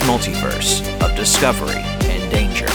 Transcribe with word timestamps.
endless 0.00 0.26
multiverse 0.26 1.02
of 1.02 1.16
discovery 1.16 1.82
and 2.10 2.30
danger, 2.30 2.66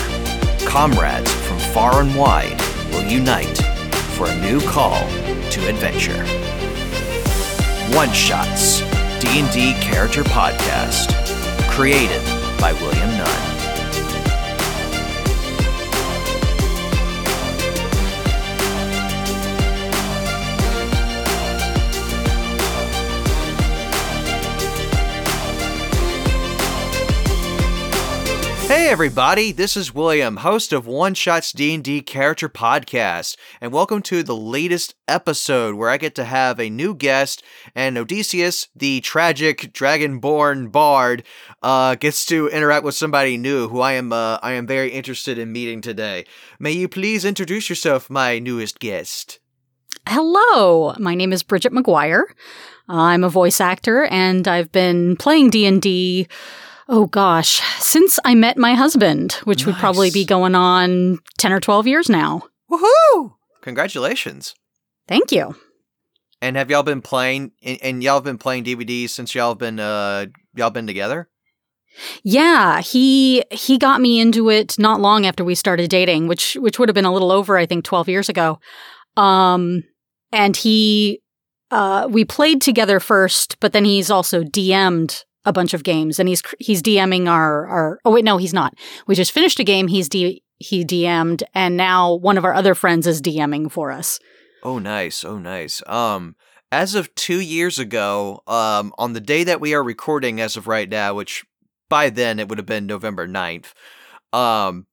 comrades 0.66 1.32
from 1.32 1.60
far 1.60 2.02
and 2.02 2.16
wide 2.16 2.60
will 2.92 3.04
unite 3.04 3.58
for 4.16 4.28
a 4.28 4.42
new 4.42 4.62
call 4.62 5.00
to 5.50 5.68
adventure. 5.68 6.24
One 7.96 8.12
Shots 8.12 8.82
D&D 9.22 9.74
Character 9.82 10.24
Podcast, 10.24 11.12
created 11.70 12.22
by 12.60 12.74
William 12.74 13.10
Nunn. 13.18 13.51
Hey 28.72 28.88
everybody, 28.88 29.52
this 29.52 29.76
is 29.76 29.94
William, 29.94 30.38
host 30.38 30.72
of 30.72 30.88
One 30.88 31.14
Shots 31.14 31.52
D&D 31.52 32.04
Character 32.04 32.48
Podcast, 32.48 33.36
and 33.60 33.74
welcome 33.74 34.02
to 34.04 34.24
the 34.24 34.34
latest 34.34 34.96
episode 35.10 35.76
where 35.76 35.90
I 35.90 35.98
get 35.98 36.16
to 36.16 36.24
have 36.24 36.58
a 36.58 36.70
new 36.70 36.96
guest 36.96 37.44
and 37.76 37.98
Odysseus, 37.98 38.70
the 38.74 39.02
tragic 39.02 39.74
dragonborn 39.74 40.72
bard, 40.72 41.24
uh, 41.62 41.96
gets 41.96 42.26
to 42.28 42.48
interact 42.48 42.86
with 42.86 42.96
somebody 42.96 43.36
new 43.36 43.68
who 43.68 43.82
I 43.82 43.92
am 43.92 44.14
uh, 44.14 44.40
I 44.42 44.54
am 44.54 44.68
very 44.68 44.92
interested 44.92 45.38
in 45.38 45.52
meeting 45.52 45.82
today. 45.82 46.24
May 46.58 46.72
you 46.72 46.88
please 46.88 47.26
introduce 47.26 47.68
yourself, 47.68 48.10
my 48.10 48.40
newest 48.40 48.80
guest? 48.80 49.42
Hello, 50.08 50.96
my 50.98 51.14
name 51.14 51.34
is 51.34 51.44
Bridget 51.44 51.74
McGuire. 51.74 52.24
I'm 52.88 53.26
a 53.26 53.30
voice 53.30 53.60
actor 53.60 54.06
and 54.06 54.48
I've 54.48 54.72
been 54.72 55.18
playing 55.18 55.50
D&D 55.50 56.30
Oh 56.90 57.06
gosh, 57.06 57.62
since 57.80 58.20
I 58.26 58.36
met 58.36 58.58
my 58.58 58.74
husband, 58.74 59.34
which 59.44 59.60
nice. 59.60 59.68
would 59.68 59.76
probably 59.76 60.12
be 60.12 60.26
going 60.26 60.56
on 60.56 61.20
10 61.38 61.54
or 61.54 61.60
12 61.60 61.88
years 61.88 62.10
now. 62.10 62.44
Woohoo! 62.72 63.34
Congratulations. 63.62 64.56
Thank 65.08 65.32
you. 65.32 65.56
And 66.42 66.56
have 66.56 66.72
y'all 66.72 66.84
been 66.84 67.02
playing 67.02 67.52
and, 67.62 67.80
and 67.82 68.04
y'all 68.04 68.16
have 68.16 68.24
been 68.24 68.38
playing 68.38 68.64
DVDs 68.64 69.10
since 69.10 69.36
y'all 69.36 69.52
have 69.52 69.60
been 69.60 69.80
uh 69.80 70.26
y'all 70.56 70.72
been 70.72 70.88
together? 70.88 71.30
Yeah, 72.24 72.82
he 72.82 73.44
he 73.52 73.78
got 73.78 74.02
me 74.02 74.20
into 74.20 74.50
it 74.50 74.80
not 74.80 75.02
long 75.02 75.26
after 75.26 75.44
we 75.44 75.54
started 75.56 75.90
dating, 75.90 76.28
which 76.28 76.58
which 76.60 76.80
would 76.80 76.90
have 76.90 76.96
been 76.96 77.06
a 77.06 77.14
little 77.14 77.32
over 77.32 77.58
I 77.58 77.66
think 77.66 77.86
12 77.86 78.10
years 78.10 78.30
ago. 78.30 78.60
Um 79.18 79.84
and 80.32 80.58
he 80.58 81.22
uh 81.70 82.08
we 82.10 82.26
played 82.26 82.62
together 82.62 83.00
first, 83.00 83.58
but 83.60 83.74
then 83.74 83.86
he's 83.86 84.10
also 84.10 84.44
DM'd 84.44 85.26
a 85.46 85.54
bunch 85.54 85.74
of 85.74 85.84
games 85.84 86.20
and 86.20 86.30
he's 86.30 86.42
he's 86.60 86.82
DMing 86.82 87.28
our 87.28 87.68
our 87.68 88.00
oh 88.06 88.12
wait 88.12 88.26
no 88.26 88.38
he's 88.38 88.54
not. 88.54 88.76
We 89.08 89.16
just 89.16 89.32
finished 89.32 89.60
a 89.60 89.64
game 89.64 89.88
he's 89.88 90.10
D, 90.10 90.44
he 90.60 90.86
DM'd 90.86 91.44
and 91.54 91.78
now 91.78 92.14
one 92.14 92.38
of 92.38 92.46
our 92.46 92.54
other 92.54 92.76
friends 92.76 93.08
is 93.08 93.22
DMing 93.22 93.72
for 93.72 93.92
us. 93.92 94.20
Oh 94.64 94.80
nice. 94.80 95.24
Oh 95.24 95.38
nice. 95.38 95.82
Um 95.88 96.36
as 96.72 96.96
of 96.96 97.14
2 97.16 97.40
years 97.40 97.80
ago, 97.80 98.42
um 98.48 98.94
on 98.98 99.14
the 99.14 99.22
day 99.22 99.44
that 99.44 99.62
we 99.62 99.74
are 99.74 99.84
recording 99.84 100.40
as 100.40 100.58
of 100.58 100.68
right 100.68 100.90
now, 100.90 101.16
which 101.16 101.44
by 101.90 102.10
then 102.10 102.40
it 102.40 102.48
would 102.48 102.58
have 102.58 102.68
been 102.68 102.86
November 102.86 103.28
9th. 103.28 103.74
Um 104.34 104.86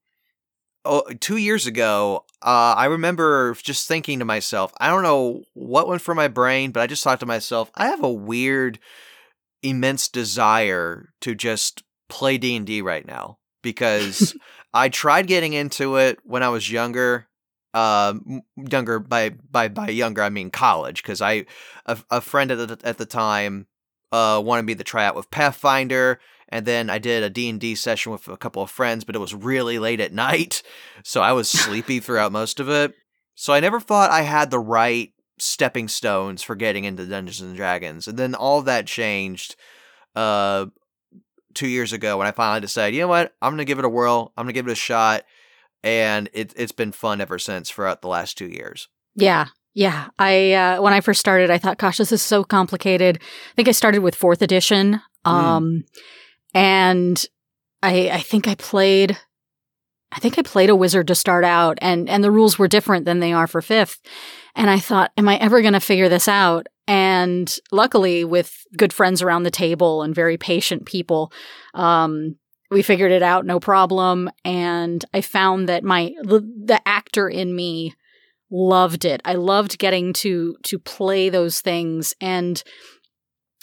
oh, 0.84 1.02
two 1.20 1.36
years 1.36 1.66
ago, 1.66 2.24
uh, 2.42 2.74
I 2.76 2.86
remember 2.86 3.54
just 3.62 3.86
thinking 3.86 4.18
to 4.20 4.24
myself, 4.24 4.72
I 4.80 4.88
don't 4.88 5.02
know 5.02 5.42
what 5.54 5.88
went 5.88 6.02
for 6.02 6.14
my 6.14 6.28
brain, 6.28 6.70
but 6.70 6.80
I 6.80 6.86
just 6.86 7.04
thought 7.04 7.20
to 7.20 7.26
myself, 7.26 7.70
I 7.74 7.88
have 7.88 8.02
a 8.02 8.10
weird 8.10 8.78
immense 9.62 10.08
desire 10.08 11.10
to 11.20 11.34
just 11.34 11.82
play 12.08 12.38
D&D 12.38 12.82
right 12.82 13.06
now 13.06 13.38
because 13.62 14.36
I 14.74 14.88
tried 14.88 15.26
getting 15.26 15.52
into 15.52 15.96
it 15.96 16.18
when 16.24 16.42
I 16.42 16.48
was 16.48 16.70
younger. 16.70 17.26
Uh, 17.74 18.14
younger 18.56 18.98
by 18.98 19.28
by 19.28 19.68
by 19.68 19.90
younger 19.90 20.22
I 20.22 20.30
mean 20.30 20.50
college 20.50 21.02
because 21.02 21.20
I 21.20 21.44
a, 21.84 21.98
a, 22.10 22.22
friend 22.22 22.50
at 22.50 22.66
the 22.66 22.78
at 22.82 22.96
the 22.96 23.04
time 23.04 23.66
uh 24.10 24.40
wanted 24.42 24.64
me 24.64 24.74
to 24.74 24.82
try 24.82 25.04
out 25.04 25.14
with 25.14 25.30
Pathfinder 25.30 26.18
and 26.48 26.64
then 26.64 26.88
I 26.88 26.96
did 26.96 27.22
a 27.22 27.30
D&D 27.30 27.74
session 27.74 28.10
with 28.10 28.26
a 28.26 28.38
couple 28.38 28.62
of 28.62 28.70
friends 28.70 29.04
but 29.04 29.14
it 29.14 29.20
was 29.20 29.34
really 29.34 29.78
late 29.78 30.00
at 30.00 30.12
night 30.14 30.62
so 31.04 31.20
I 31.20 31.32
was 31.32 31.50
sleepy 31.50 32.00
throughout 32.00 32.32
most 32.32 32.58
of 32.58 32.70
it 32.70 32.94
so 33.34 33.52
I 33.52 33.60
never 33.60 33.80
thought 33.80 34.10
I 34.10 34.22
had 34.22 34.50
the 34.50 34.58
right 34.58 35.12
stepping 35.40 35.88
stones 35.88 36.42
for 36.42 36.54
getting 36.54 36.84
into 36.84 37.06
Dungeons 37.06 37.40
and 37.40 37.56
Dragons. 37.56 38.08
And 38.08 38.18
then 38.18 38.34
all 38.34 38.62
that 38.62 38.86
changed 38.86 39.56
uh 40.14 40.66
two 41.54 41.68
years 41.68 41.92
ago 41.92 42.16
when 42.16 42.26
I 42.26 42.32
finally 42.32 42.60
decided, 42.60 42.94
you 42.94 43.02
know 43.02 43.08
what, 43.08 43.34
I'm 43.42 43.52
gonna 43.52 43.64
give 43.64 43.78
it 43.78 43.84
a 43.84 43.88
whirl, 43.88 44.32
I'm 44.36 44.44
gonna 44.44 44.52
give 44.52 44.68
it 44.68 44.72
a 44.72 44.76
shot. 44.76 45.24
And 45.82 46.28
it 46.32 46.52
it's 46.56 46.72
been 46.72 46.92
fun 46.92 47.20
ever 47.20 47.38
since 47.38 47.70
throughout 47.70 48.02
the 48.02 48.08
last 48.08 48.38
two 48.38 48.48
years. 48.48 48.88
Yeah. 49.14 49.46
Yeah. 49.74 50.08
I 50.18 50.52
uh 50.52 50.82
when 50.82 50.92
I 50.92 51.00
first 51.00 51.20
started 51.20 51.50
I 51.50 51.58
thought, 51.58 51.78
gosh, 51.78 51.98
this 51.98 52.12
is 52.12 52.22
so 52.22 52.44
complicated. 52.44 53.18
I 53.20 53.54
think 53.56 53.68
I 53.68 53.72
started 53.72 54.00
with 54.00 54.14
fourth 54.14 54.42
edition. 54.42 55.00
Mm. 55.26 55.30
Um 55.30 55.64
mm. 55.64 55.84
and 56.54 57.26
I 57.82 58.10
I 58.10 58.20
think 58.20 58.48
I 58.48 58.54
played 58.54 59.18
I 60.10 60.20
think 60.20 60.38
I 60.38 60.42
played 60.42 60.70
a 60.70 60.76
wizard 60.76 61.08
to 61.08 61.14
start 61.14 61.44
out 61.44 61.78
and 61.80 62.08
and 62.08 62.24
the 62.24 62.30
rules 62.30 62.58
were 62.58 62.68
different 62.68 63.04
than 63.04 63.20
they 63.20 63.32
are 63.32 63.46
for 63.46 63.60
5th. 63.60 63.98
And 64.58 64.68
I 64.68 64.80
thought, 64.80 65.12
am 65.16 65.28
I 65.28 65.36
ever 65.36 65.62
going 65.62 65.74
to 65.74 65.80
figure 65.80 66.08
this 66.08 66.26
out? 66.26 66.66
And 66.88 67.54
luckily 67.70 68.24
with 68.24 68.66
good 68.76 68.92
friends 68.92 69.22
around 69.22 69.44
the 69.44 69.52
table 69.52 70.02
and 70.02 70.12
very 70.14 70.36
patient 70.36 70.84
people, 70.84 71.32
um, 71.74 72.36
we 72.70 72.82
figured 72.82 73.12
it 73.12 73.22
out 73.22 73.46
no 73.46 73.60
problem 73.60 74.28
and 74.44 75.02
I 75.14 75.20
found 75.20 75.68
that 75.68 75.84
my 75.84 76.12
the, 76.22 76.40
the 76.40 76.86
actor 76.86 77.28
in 77.28 77.54
me 77.54 77.94
loved 78.50 79.04
it. 79.04 79.22
I 79.24 79.34
loved 79.34 79.78
getting 79.78 80.12
to 80.14 80.56
to 80.64 80.78
play 80.78 81.28
those 81.28 81.60
things 81.60 82.14
and 82.20 82.62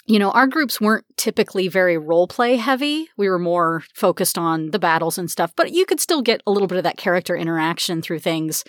you 0.08 0.20
know, 0.20 0.30
our 0.30 0.46
groups 0.46 0.80
weren't 0.80 1.04
typically 1.16 1.66
very 1.66 1.98
role 1.98 2.28
play 2.28 2.56
heavy. 2.56 3.08
We 3.16 3.28
were 3.28 3.40
more 3.40 3.82
focused 3.92 4.38
on 4.38 4.70
the 4.70 4.78
battles 4.78 5.18
and 5.18 5.28
stuff, 5.28 5.52
but 5.56 5.72
you 5.72 5.84
could 5.84 6.00
still 6.00 6.22
get 6.22 6.42
a 6.46 6.52
little 6.52 6.68
bit 6.68 6.78
of 6.78 6.84
that 6.84 6.96
character 6.96 7.36
interaction 7.36 8.02
through 8.02 8.20
things. 8.20 8.64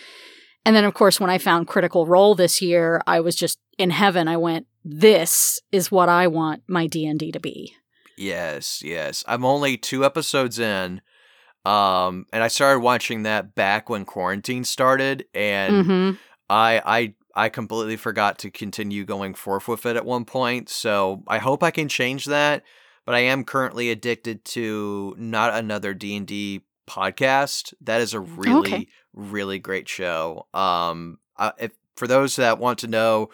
And 0.67 0.75
then, 0.75 0.83
of 0.83 0.93
course, 0.93 1.17
when 1.17 1.29
I 1.29 1.37
found 1.37 1.69
Critical 1.69 2.05
Role 2.05 2.35
this 2.35 2.61
year, 2.61 3.01
I 3.07 3.21
was 3.21 3.37
just 3.37 3.57
in 3.77 3.89
heaven. 3.89 4.27
I 4.27 4.35
went, 4.35 4.67
"This 4.83 5.61
is 5.71 5.93
what 5.93 6.09
I 6.09 6.27
want 6.27 6.63
my 6.67 6.87
D 6.87 7.05
and 7.05 7.17
D 7.17 7.31
to 7.31 7.39
be." 7.39 7.73
Yes, 8.17 8.83
yes. 8.83 9.23
I'm 9.29 9.45
only 9.45 9.77
two 9.77 10.03
episodes 10.03 10.59
in, 10.59 10.99
um, 11.63 12.25
and 12.33 12.43
I 12.43 12.49
started 12.49 12.81
watching 12.81 13.23
that 13.23 13.55
back 13.55 13.89
when 13.89 14.03
quarantine 14.03 14.65
started, 14.65 15.23
and 15.33 15.85
mm-hmm. 15.85 16.15
I, 16.49 16.81
I 16.85 17.45
I 17.45 17.47
completely 17.47 17.95
forgot 17.95 18.37
to 18.39 18.51
continue 18.51 19.05
going 19.05 19.35
forth 19.35 19.69
with 19.69 19.85
it 19.85 19.95
at 19.95 20.03
one 20.03 20.25
point. 20.25 20.67
So 20.67 21.23
I 21.29 21.37
hope 21.37 21.63
I 21.63 21.71
can 21.71 21.87
change 21.87 22.25
that. 22.25 22.63
But 23.05 23.15
I 23.15 23.19
am 23.19 23.45
currently 23.45 23.89
addicted 23.89 24.43
to 24.43 25.15
not 25.17 25.53
another 25.53 25.93
D 25.93 26.17
and 26.17 26.27
D 26.27 26.63
podcast. 26.87 27.73
That 27.81 28.01
is 28.01 28.13
a 28.13 28.19
really 28.19 28.73
okay. 28.73 28.87
really 29.13 29.59
great 29.59 29.87
show. 29.87 30.47
Um, 30.53 31.19
uh, 31.37 31.51
if 31.59 31.71
for 31.95 32.07
those 32.07 32.35
that 32.37 32.59
want 32.59 32.79
to 32.79 32.87
know, 32.87 33.29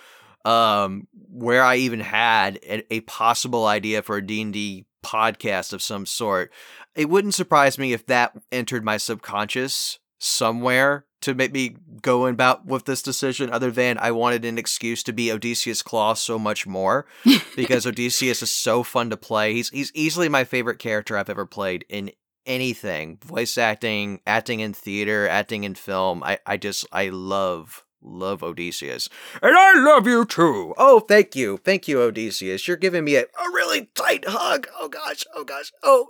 um, 0.46 1.08
where 1.30 1.64
I 1.64 1.78
even 1.78 2.00
had 2.00 2.60
a, 2.64 2.94
a 2.94 3.02
possible 3.02 3.66
idea 3.66 4.02
for 4.02 4.18
a 4.18 4.26
D 4.26 4.42
and 4.42 4.54
D 4.54 4.86
podcast 5.04 5.74
of 5.74 5.82
some 5.82 6.06
sort, 6.06 6.52
it 6.96 7.10
wouldn't 7.10 7.36
surprise 7.36 7.78
me 7.78 7.94
if 7.94 8.06
that 8.08 8.34
entered 8.52 8.84
my 8.84 8.98
subconscious 8.98 10.00
somewhere 10.20 11.06
to 11.22 11.34
make 11.34 11.54
me 11.54 11.76
go 12.02 12.28
about 12.28 12.66
with 12.66 12.84
this 12.84 13.02
decision 13.02 13.50
other 13.50 13.72
than 13.72 13.98
I 13.98 14.12
wanted 14.12 14.44
an 14.44 14.58
excuse 14.58 15.04
to 15.04 15.14
be 15.14 15.32
Odysseus 15.32 15.82
Claw 15.82 16.16
so 16.16 16.38
much 16.38 16.68
more 16.68 17.06
because 17.56 17.88
Odysseus 17.88 18.42
is 18.42 18.54
so 18.54 18.84
fun 18.84 19.10
to 19.10 19.18
play. 19.18 19.54
He's 19.54 19.70
he's 19.70 19.92
easily 19.94 20.28
my 20.28 20.44
favorite 20.44 20.80
character 20.80 21.18
I've 21.18 21.30
ever 21.30 21.46
played 21.46 21.86
in 21.88 22.12
anything. 22.46 23.18
Voice 23.24 23.58
acting, 23.58 24.22
acting 24.28 24.60
in 24.60 24.74
theater, 24.74 25.28
acting 25.28 25.64
in 25.64 25.76
film. 25.76 26.24
I, 26.24 26.40
I 26.46 26.58
just 26.58 26.86
I 26.92 27.10
love 27.10 27.84
love 28.02 28.44
Odysseus. 28.44 29.10
And 29.42 29.58
I 29.58 29.80
love 29.80 30.08
you 30.08 30.26
too. 30.26 30.74
Oh, 30.78 31.00
thank 31.00 31.36
you. 31.36 31.58
Thank 31.58 31.88
you, 31.88 32.02
Odysseus. 32.02 32.68
You're 32.68 32.78
giving 32.78 33.06
me 33.06 33.16
a, 33.16 33.22
a 33.22 33.50
really 33.54 33.90
tight 33.96 34.26
hug. 34.28 34.68
Oh 34.78 34.90
gosh. 34.90 35.24
Oh 35.34 35.44
gosh. 35.44 35.72
Oh 35.84 36.10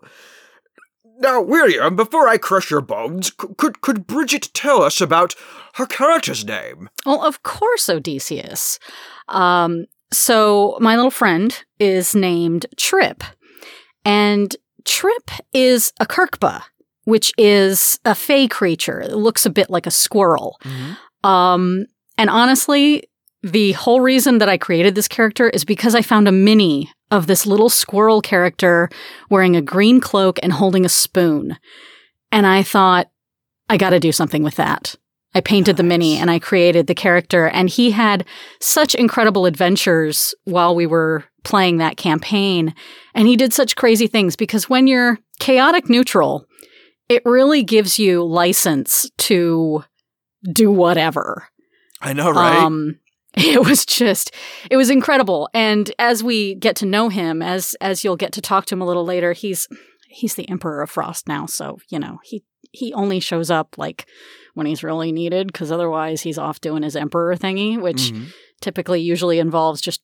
now, 1.19 1.41
William, 1.41 1.95
before 1.95 2.27
I 2.27 2.37
crush 2.37 2.71
your 2.71 2.81
bones, 2.81 3.31
could 3.31 3.81
could 3.81 4.07
Bridget 4.07 4.49
tell 4.53 4.81
us 4.81 4.99
about 5.01 5.35
her 5.75 5.85
character's 5.85 6.45
name? 6.45 6.89
Well, 7.05 7.23
of 7.23 7.43
course, 7.43 7.89
Odysseus. 7.89 8.79
Um, 9.27 9.85
so 10.11 10.77
my 10.79 10.95
little 10.95 11.11
friend 11.11 11.63
is 11.79 12.15
named 12.15 12.65
Trip, 12.77 13.23
and 14.03 14.55
Trip 14.85 15.29
is 15.53 15.93
a 15.99 16.05
Kirkba, 16.05 16.63
which 17.05 17.31
is 17.37 17.99
a 18.05 18.15
fey 18.15 18.47
creature. 18.47 19.01
It 19.01 19.15
looks 19.15 19.45
a 19.45 19.49
bit 19.49 19.69
like 19.69 19.87
a 19.87 19.91
squirrel. 19.91 20.59
Mm-hmm. 20.63 21.29
Um, 21.29 21.85
and 22.17 22.29
honestly, 22.29 23.03
the 23.41 23.73
whole 23.73 24.01
reason 24.01 24.37
that 24.37 24.49
I 24.49 24.57
created 24.57 24.95
this 24.95 25.07
character 25.07 25.49
is 25.49 25.65
because 25.65 25.95
I 25.95 26.01
found 26.01 26.27
a 26.27 26.31
mini 26.31 26.91
of 27.11 27.27
this 27.27 27.45
little 27.45 27.69
squirrel 27.69 28.21
character 28.21 28.89
wearing 29.29 29.55
a 29.55 29.61
green 29.61 29.99
cloak 29.99 30.39
and 30.41 30.53
holding 30.53 30.85
a 30.85 30.89
spoon. 30.89 31.57
And 32.31 32.47
I 32.47 32.63
thought, 32.63 33.09
I 33.69 33.77
got 33.77 33.91
to 33.91 33.99
do 33.99 34.11
something 34.11 34.43
with 34.43 34.55
that. 34.55 34.95
I 35.35 35.41
painted 35.41 35.77
the 35.77 35.83
mini 35.83 36.17
and 36.17 36.29
I 36.29 36.39
created 36.39 36.87
the 36.87 36.95
character, 36.95 37.47
and 37.47 37.69
he 37.69 37.91
had 37.91 38.25
such 38.59 38.95
incredible 38.95 39.45
adventures 39.45 40.35
while 40.43 40.75
we 40.75 40.85
were 40.85 41.25
playing 41.43 41.77
that 41.77 41.97
campaign. 41.97 42.73
And 43.13 43.27
he 43.27 43.35
did 43.35 43.53
such 43.53 43.75
crazy 43.75 44.07
things 44.07 44.35
because 44.35 44.69
when 44.69 44.87
you're 44.87 45.19
chaotic 45.39 45.89
neutral, 45.89 46.45
it 47.09 47.21
really 47.25 47.63
gives 47.63 47.99
you 47.99 48.23
license 48.23 49.09
to 49.19 49.83
do 50.51 50.71
whatever. 50.71 51.47
I 52.01 52.13
know, 52.13 52.31
right? 52.31 52.57
Um, 52.57 52.99
it 53.35 53.65
was 53.65 53.85
just 53.85 54.31
it 54.69 54.77
was 54.77 54.91
incredible 54.91 55.49
and 55.55 55.91
as 55.97 56.23
we 56.23 56.53
get 56.53 56.75
to 56.75 56.85
know 56.85 57.09
him 57.09 57.41
as 57.41 57.75
as 57.81 58.03
you'll 58.03 58.15
get 58.15 58.31
to 58.31 58.41
talk 58.41 58.65
to 58.65 58.75
him 58.75 58.81
a 58.81 58.85
little 58.85 59.05
later 59.05 59.33
he's 59.33 59.67
he's 60.07 60.35
the 60.35 60.47
emperor 60.49 60.83
of 60.83 60.89
frost 60.91 61.27
now 61.27 61.47
so 61.47 61.79
you 61.89 61.97
know 61.97 62.19
he 62.23 62.43
he 62.71 62.93
only 62.93 63.19
shows 63.19 63.49
up 63.49 63.75
like 63.75 64.05
when 64.53 64.67
he's 64.67 64.83
really 64.83 65.11
needed 65.11 65.47
because 65.47 65.71
otherwise 65.71 66.21
he's 66.21 66.37
off 66.37 66.61
doing 66.61 66.83
his 66.83 66.95
emperor 66.95 67.35
thingy 67.35 67.81
which 67.81 68.11
mm-hmm. 68.11 68.25
typically 68.61 69.01
usually 69.01 69.39
involves 69.39 69.81
just 69.81 70.02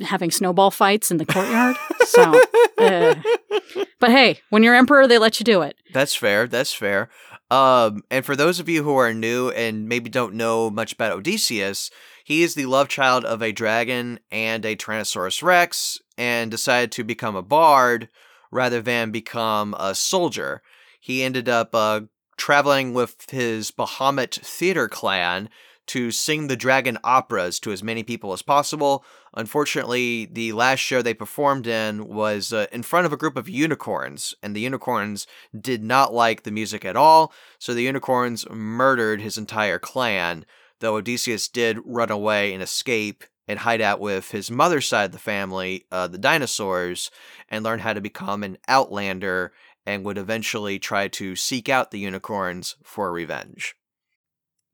having 0.00 0.30
snowball 0.30 0.70
fights 0.70 1.10
in 1.10 1.18
the 1.18 1.26
courtyard 1.26 1.76
so 2.04 2.40
uh. 2.78 3.14
but 4.00 4.10
hey 4.10 4.40
when 4.50 4.62
you're 4.62 4.74
emperor 4.74 5.06
they 5.06 5.18
let 5.18 5.38
you 5.38 5.44
do 5.44 5.62
it 5.62 5.76
that's 5.92 6.14
fair 6.14 6.46
that's 6.46 6.72
fair 6.72 7.08
um, 7.50 8.02
and 8.10 8.24
for 8.24 8.34
those 8.34 8.58
of 8.58 8.68
you 8.68 8.82
who 8.82 8.96
are 8.96 9.12
new 9.12 9.50
and 9.50 9.86
maybe 9.86 10.08
don't 10.08 10.34
know 10.34 10.70
much 10.70 10.94
about 10.94 11.12
odysseus 11.12 11.90
he 12.24 12.42
is 12.42 12.54
the 12.54 12.66
love 12.66 12.88
child 12.88 13.24
of 13.24 13.42
a 13.42 13.52
dragon 13.52 14.20
and 14.30 14.64
a 14.64 14.76
Tyrannosaurus 14.76 15.42
Rex 15.42 16.00
and 16.16 16.50
decided 16.50 16.92
to 16.92 17.04
become 17.04 17.34
a 17.34 17.42
bard 17.42 18.08
rather 18.50 18.80
than 18.80 19.10
become 19.10 19.74
a 19.78 19.94
soldier. 19.94 20.62
He 21.00 21.22
ended 21.22 21.48
up 21.48 21.74
uh, 21.74 22.02
traveling 22.36 22.94
with 22.94 23.30
his 23.30 23.70
Bahamut 23.70 24.40
theater 24.40 24.88
clan 24.88 25.48
to 25.88 26.10
sing 26.10 26.46
the 26.46 26.56
dragon 26.56 26.98
operas 27.04 27.58
to 27.60 27.72
as 27.72 27.82
many 27.82 28.02
people 28.02 28.32
as 28.32 28.42
possible. 28.42 29.04
Unfortunately, 29.34 30.26
the 30.26 30.52
last 30.52 30.80
show 30.80 31.02
they 31.02 31.14
performed 31.14 31.66
in 31.66 32.06
was 32.06 32.52
uh, 32.52 32.66
in 32.72 32.82
front 32.82 33.06
of 33.06 33.12
a 33.12 33.16
group 33.16 33.36
of 33.36 33.48
unicorns, 33.48 34.34
and 34.42 34.54
the 34.54 34.60
unicorns 34.60 35.26
did 35.58 35.82
not 35.82 36.14
like 36.14 36.42
the 36.42 36.50
music 36.50 36.84
at 36.84 36.96
all, 36.96 37.32
so 37.58 37.74
the 37.74 37.82
unicorns 37.82 38.48
murdered 38.50 39.20
his 39.20 39.36
entire 39.36 39.78
clan 39.78 40.44
though 40.82 40.96
Odysseus 40.96 41.48
did 41.48 41.78
run 41.86 42.10
away 42.10 42.52
and 42.52 42.62
escape 42.62 43.24
and 43.48 43.60
hide 43.60 43.80
out 43.80 44.00
with 44.00 44.32
his 44.32 44.50
mother's 44.50 44.86
side 44.86 45.06
of 45.06 45.12
the 45.12 45.18
family, 45.18 45.86
uh, 45.90 46.08
the 46.08 46.18
dinosaurs, 46.18 47.10
and 47.48 47.64
learn 47.64 47.78
how 47.78 47.92
to 47.92 48.00
become 48.00 48.42
an 48.42 48.58
outlander 48.68 49.52
and 49.86 50.04
would 50.04 50.18
eventually 50.18 50.78
try 50.78 51.08
to 51.08 51.34
seek 51.34 51.68
out 51.68 51.90
the 51.90 51.98
unicorns 51.98 52.76
for 52.84 53.10
revenge. 53.10 53.74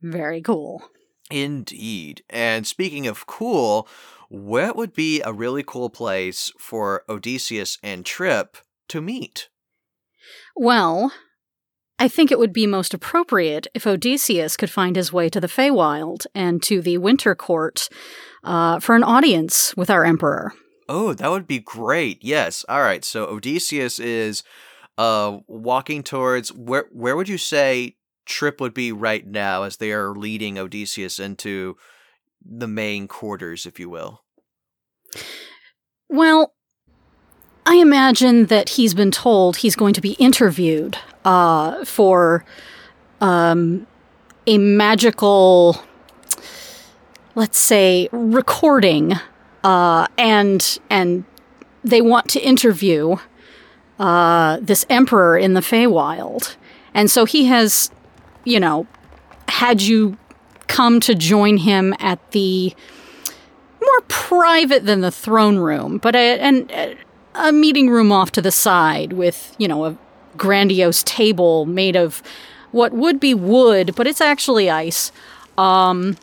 Very 0.03 0.43
cool. 0.43 0.83
Indeed. 1.31 2.23
And 2.31 2.67
speaking 2.67 3.07
of 3.07 3.27
cool, 3.27 3.89
what 4.29 4.77
would 4.77 4.95
be 4.95 5.21
a 5.23 5.33
really 5.33 5.63
cool 5.63 5.91
place 5.91 6.53
for 6.59 7.05
Odysseus 7.09 7.79
and 7.83 8.05
Trip 8.05 8.59
to 8.89 9.01
meet? 9.01 9.49
Well, 10.57 11.13
I 11.99 12.09
think 12.09 12.31
it 12.31 12.39
would 12.39 12.53
be 12.53 12.67
most 12.67 12.95
appropriate 12.95 13.67
if 13.75 13.87
Odysseus 13.87 14.57
could 14.57 14.71
find 14.71 14.97
his 14.97 15.13
way 15.13 15.29
to 15.29 15.41
the 15.41 15.49
Feywild 15.49 16.27
and 16.35 16.63
to 16.63 16.81
the 16.81 16.99
Winter 16.99 17.35
Court 17.35 17.89
uh, 18.45 18.79
for 18.81 18.95
an 18.95 19.03
audience 19.03 19.77
with 19.77 19.91
our 19.91 20.05
Emperor. 20.05 20.53
Oh, 20.89 21.13
that 21.13 21.31
would 21.31 21.47
be 21.47 21.59
great. 21.59 22.23
Yes. 22.23 22.65
All 22.69 22.81
right. 22.81 23.05
So 23.05 23.27
Odysseus 23.27 23.99
is 23.99 24.43
uh, 24.97 25.39
walking 25.47 26.03
towards 26.03 26.53
where? 26.53 26.87
Where 26.93 27.15
would 27.15 27.29
you 27.29 27.37
say 27.37 27.97
Trip 28.29 28.61
would 28.61 28.75
be 28.75 28.93
right 28.93 29.27
now 29.27 29.63
as 29.63 29.79
they 29.79 29.91
are 29.91 30.15
leading 30.15 30.59
Odysseus 30.59 31.19
into 31.19 31.77
the 32.45 32.69
main 32.69 33.09
quarters, 33.09 33.67
if 33.67 33.81
you 33.81 33.89
will? 33.89 34.23
Well, 36.09 36.55
I 37.67 37.77
imagine 37.77 38.47
that 38.47 38.71
he's 38.71 38.95
been 38.95 39.11
told 39.11 39.59
he's 39.59 39.77
going 39.77 39.95
to 39.95 40.01
be 40.01 40.13
interviewed 40.13 40.97
uh, 41.25 41.85
for 41.85 42.45
um, 43.21 43.87
a 44.47 44.59
magical, 44.59 45.83
let's 47.35 47.59
say, 47.59 48.09
recording, 48.13 49.15
uh, 49.65 50.07
and 50.17 50.79
and 50.89 51.25
they 51.85 52.01
want 52.01 52.29
to 52.31 52.41
interview 52.41 53.17
uh, 53.99 54.59
this 54.63 54.87
emperor 54.89 55.37
in 55.37 55.55
the 55.55 55.61
Feywild, 55.61 56.57
and 56.95 57.11
so 57.11 57.27
he 57.27 57.47
has, 57.47 57.91
you 58.49 58.59
know, 58.59 58.87
had 59.49 59.83
you 59.83 60.17
come 60.69 61.01
to 61.01 61.15
join 61.15 61.59
him 61.59 61.95
at 61.99 62.31
the 62.31 62.75
more 63.81 64.01
private 64.09 64.87
than 64.87 65.03
the 65.03 65.11
throne 65.11 65.59
room, 65.59 65.99
but 65.99 66.17
a, 66.17 66.39
and 66.41 66.97
a 67.35 67.53
meeting 67.53 67.91
room 67.91 68.11
off 68.11 68.33
to 68.33 68.43
the 68.43 68.51
side 68.51 69.13
with, 69.13 69.55
you 69.59 69.69
know, 69.69 69.85
a 69.85 69.99
grandiose 70.37 71.03
table 71.03 71.67
made 71.67 71.95
of 71.95 72.23
what 72.71 72.93
would 72.93 73.21
be 73.21 73.35
wood, 73.35 73.95
but 73.95 74.07
it's 74.07 74.21
actually 74.21 74.71
ice, 74.71 75.13
um, 75.57 76.17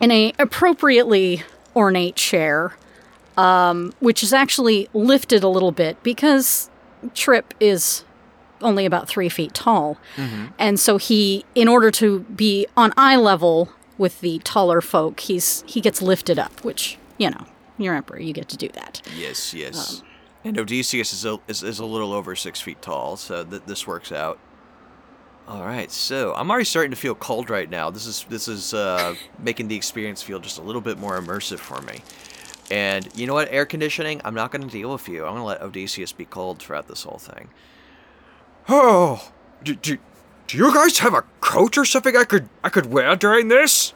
in 0.00 0.10
a 0.10 0.32
appropriately 0.38 1.42
ornate 1.74 2.16
chair, 2.16 2.76
um, 3.36 3.92
which 4.00 4.22
is 4.22 4.32
actually 4.32 4.88
lifted 4.92 5.42
a 5.42 5.48
little 5.48 5.72
bit 5.72 6.02
because 6.02 6.70
Trip 7.14 7.54
is 7.60 8.04
only 8.60 8.86
about 8.86 9.08
three 9.08 9.28
feet 9.28 9.54
tall. 9.54 9.98
Mm-hmm. 10.16 10.46
And 10.58 10.80
so 10.80 10.96
he, 10.96 11.44
in 11.54 11.68
order 11.68 11.90
to 11.92 12.20
be 12.20 12.66
on 12.76 12.92
eye 12.96 13.16
level 13.16 13.70
with 13.98 14.20
the 14.20 14.38
taller 14.40 14.80
folk, 14.80 15.20
he's 15.20 15.64
he 15.66 15.80
gets 15.80 16.02
lifted 16.02 16.38
up, 16.38 16.64
which, 16.64 16.98
you 17.18 17.30
know, 17.30 17.46
you're 17.78 17.94
emperor, 17.94 18.18
you 18.18 18.32
get 18.32 18.48
to 18.48 18.56
do 18.56 18.68
that. 18.68 19.02
Yes, 19.16 19.54
yes. 19.54 20.00
Um, 20.00 20.06
and 20.44 20.58
Odysseus 20.58 21.12
is 21.12 21.24
a, 21.24 21.38
is, 21.48 21.62
is 21.62 21.78
a 21.78 21.84
little 21.84 22.12
over 22.12 22.36
six 22.36 22.60
feet 22.60 22.80
tall, 22.80 23.16
so 23.16 23.44
th- 23.44 23.62
this 23.66 23.86
works 23.86 24.12
out. 24.12 24.38
All 25.48 25.64
right, 25.64 25.90
so 25.92 26.34
I'm 26.34 26.50
already 26.50 26.64
starting 26.64 26.90
to 26.90 26.96
feel 26.96 27.14
cold 27.14 27.50
right 27.50 27.70
now. 27.70 27.90
This 27.90 28.06
is 28.06 28.24
this 28.28 28.48
is 28.48 28.74
uh, 28.74 29.14
making 29.38 29.68
the 29.68 29.76
experience 29.76 30.22
feel 30.22 30.40
just 30.40 30.58
a 30.58 30.62
little 30.62 30.80
bit 30.80 30.98
more 30.98 31.20
immersive 31.20 31.58
for 31.58 31.80
me. 31.82 32.00
And 32.70 33.08
you 33.14 33.26
know 33.26 33.34
what, 33.34 33.48
air 33.52 33.64
conditioning? 33.64 34.20
I'm 34.24 34.34
not 34.34 34.50
going 34.50 34.62
to 34.62 34.68
deal 34.68 34.92
with 34.92 35.08
you. 35.08 35.24
I'm 35.24 35.34
going 35.34 35.42
to 35.42 35.44
let 35.44 35.62
Odysseus 35.62 36.12
be 36.12 36.24
cold 36.24 36.58
throughout 36.58 36.88
this 36.88 37.04
whole 37.04 37.18
thing. 37.18 37.48
Oh, 38.68 39.30
do, 39.62 39.74
do, 39.74 39.98
do 40.46 40.56
you 40.58 40.74
guys 40.74 40.98
have 40.98 41.14
a 41.14 41.22
coat 41.40 41.78
or 41.78 41.84
something 41.84 42.16
I 42.16 42.24
could 42.24 42.48
I 42.64 42.68
could 42.68 42.86
wear 42.86 43.16
during 43.16 43.48
this? 43.48 43.94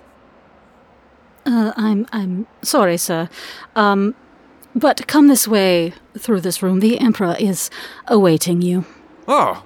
Uh, 1.47 1.73
I'm 1.77 2.07
I'm 2.13 2.47
sorry, 2.63 2.97
sir. 2.97 3.29
Um, 3.75 4.15
but 4.75 5.07
come 5.07 5.29
this 5.29 5.49
way, 5.49 5.93
through 6.19 6.41
this 6.43 6.63
room. 6.63 6.81
The 6.81 7.01
Emperor 7.01 7.37
is 7.39 7.71
awaiting 8.07 8.63
you. 8.63 8.85
Oh, 9.27 9.65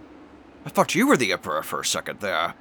I 0.65 0.71
thought 0.71 0.95
you 0.95 1.07
were 1.07 1.17
the 1.17 1.33
Emperor 1.33 1.63
for 1.63 1.81
a 1.81 1.85
second 1.85 2.21
there. 2.21 2.55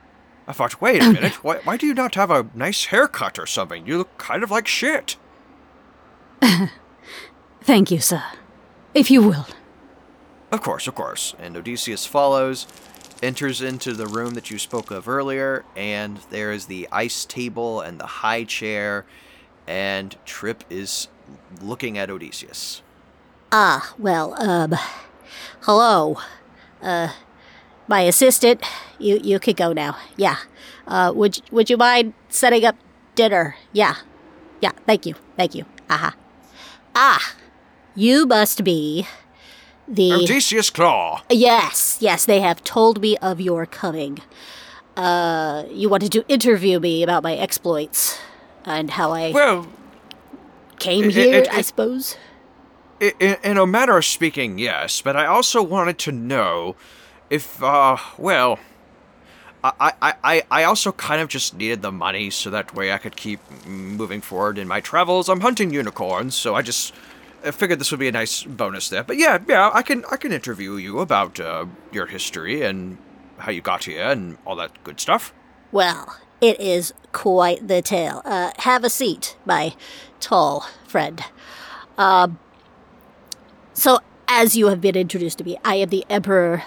I 0.45 0.51
thought, 0.51 0.81
wait 0.81 1.01
a 1.01 1.09
minute, 1.13 1.41
why, 1.43 1.59
why 1.63 1.77
do 1.77 1.85
you 1.87 1.93
not 1.93 2.15
have 2.15 2.29
a 2.29 2.49
nice 2.53 2.85
haircut 2.85 3.39
or 3.39 3.45
something? 3.45 3.87
You 3.87 3.99
look 3.99 4.17
kind 4.17 4.43
of 4.43 4.51
like 4.51 4.67
shit. 4.67 5.15
Thank 7.61 7.91
you, 7.91 8.01
sir. 8.01 8.21
If 8.93 9.09
you 9.09 9.21
will. 9.21 9.47
Of 10.53 10.61
course, 10.61 10.85
of 10.85 10.93
course. 10.93 11.33
And 11.39 11.57
Odysseus 11.57 12.05
follows, 12.05 12.67
enters 13.23 13.59
into 13.59 13.93
the 13.93 14.05
room 14.05 14.35
that 14.35 14.51
you 14.51 14.59
spoke 14.59 14.91
of 14.91 15.07
earlier, 15.09 15.65
and 15.75 16.19
there 16.29 16.51
is 16.51 16.67
the 16.67 16.87
ice 16.91 17.25
table 17.25 17.81
and 17.81 17.99
the 17.99 18.05
high 18.05 18.43
chair, 18.43 19.03
and 19.65 20.15
Trip 20.25 20.63
is 20.69 21.07
looking 21.59 21.97
at 21.97 22.11
Odysseus. 22.11 22.83
Ah, 23.51 23.95
well, 23.97 24.35
um, 24.39 24.75
hello. 25.61 26.17
Uh, 26.83 27.09
my 27.87 28.01
assistant, 28.01 28.61
you 28.99 29.19
you 29.23 29.39
could 29.39 29.57
go 29.57 29.73
now. 29.73 29.97
Yeah. 30.17 30.37
Uh, 30.85 31.11
would 31.15 31.41
would 31.49 31.67
you 31.67 31.77
mind 31.77 32.13
setting 32.29 32.63
up 32.63 32.75
dinner? 33.15 33.55
Yeah. 33.71 33.95
Yeah. 34.61 34.73
Thank 34.85 35.07
you. 35.07 35.15
Thank 35.35 35.55
you. 35.55 35.65
Aha. 35.89 36.13
Ah, 36.93 37.33
you 37.95 38.27
must 38.27 38.63
be 38.63 39.07
the 39.87 40.13
Odysseus 40.13 40.69
Claw. 40.69 41.21
Yes, 41.29 41.97
yes. 41.99 42.25
They 42.25 42.41
have 42.41 42.63
told 42.63 43.01
me 43.01 43.17
of 43.17 43.41
your 43.41 43.65
coming. 43.65 44.19
Uh, 44.95 45.63
you 45.69 45.89
wanted 45.89 46.11
to 46.11 46.25
interview 46.27 46.79
me 46.79 47.03
about 47.03 47.23
my 47.23 47.35
exploits 47.35 48.19
and 48.65 48.91
how 48.91 49.11
I. 49.11 49.31
Well, 49.31 49.67
came 50.79 51.05
it, 51.05 51.13
here, 51.13 51.33
it, 51.33 51.47
it, 51.47 51.53
I 51.53 51.61
suppose. 51.61 52.17
In, 52.99 53.37
in 53.43 53.57
a 53.57 53.65
manner 53.65 53.97
of 53.97 54.05
speaking, 54.05 54.59
yes, 54.59 55.01
but 55.01 55.15
I 55.15 55.25
also 55.25 55.63
wanted 55.63 55.97
to 55.99 56.11
know 56.11 56.75
if, 57.29 57.61
uh, 57.61 57.97
well, 58.17 58.59
I, 59.63 59.93
I, 60.01 60.13
I, 60.23 60.43
I 60.51 60.63
also 60.63 60.91
kind 60.91 61.21
of 61.21 61.29
just 61.29 61.55
needed 61.55 61.81
the 61.81 61.91
money 61.91 62.29
so 62.29 62.49
that 62.49 62.75
way 62.75 62.91
I 62.91 62.97
could 62.97 63.15
keep 63.15 63.39
moving 63.65 64.21
forward 64.21 64.57
in 64.57 64.67
my 64.67 64.81
travels. 64.81 65.29
I'm 65.29 65.39
hunting 65.41 65.73
unicorns, 65.73 66.35
so 66.35 66.53
I 66.53 66.61
just 66.61 66.93
I 67.43 67.51
figured 67.51 67.79
this 67.79 67.91
would 67.91 67.99
be 67.99 68.07
a 68.07 68.11
nice 68.11 68.43
bonus 68.43 68.89
there. 68.89 69.03
But 69.03 69.17
yeah, 69.17 69.39
yeah, 69.47 69.69
I 69.73 69.81
can 69.81 70.05
I 70.11 70.17
can 70.17 70.31
interview 70.31 70.75
you 70.75 70.99
about 70.99 71.39
uh, 71.39 71.65
your 71.91 72.07
history 72.07 72.61
and 72.61 72.97
how 73.37 73.51
you 73.51 73.61
got 73.61 73.83
here 73.83 74.03
and 74.03 74.37
all 74.45 74.55
that 74.55 74.83
good 74.83 74.99
stuff. 74.99 75.33
Well, 75.71 76.17
it 76.39 76.59
is 76.59 76.93
quite 77.11 77.67
the 77.67 77.81
tale. 77.81 78.21
Uh, 78.25 78.51
have 78.59 78.83
a 78.83 78.89
seat, 78.89 79.37
my 79.45 79.75
tall 80.19 80.65
friend. 80.87 81.23
Um, 81.97 82.39
so, 83.73 83.99
as 84.27 84.55
you 84.55 84.67
have 84.67 84.81
been 84.81 84.95
introduced 84.95 85.39
to 85.39 85.43
me, 85.43 85.57
I 85.65 85.75
am 85.75 85.89
the 85.89 86.05
Emperor 86.09 86.63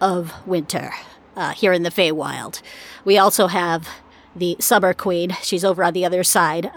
of 0.00 0.32
Winter 0.46 0.92
uh, 1.36 1.52
here 1.52 1.72
in 1.72 1.82
the 1.82 1.90
Feywild. 1.90 2.62
We 3.04 3.18
also 3.18 3.46
have 3.46 3.88
the 4.34 4.56
Summer 4.60 4.94
Queen. 4.94 5.36
She's 5.42 5.64
over 5.64 5.84
on 5.84 5.92
the 5.92 6.04
other 6.04 6.24
side. 6.24 6.70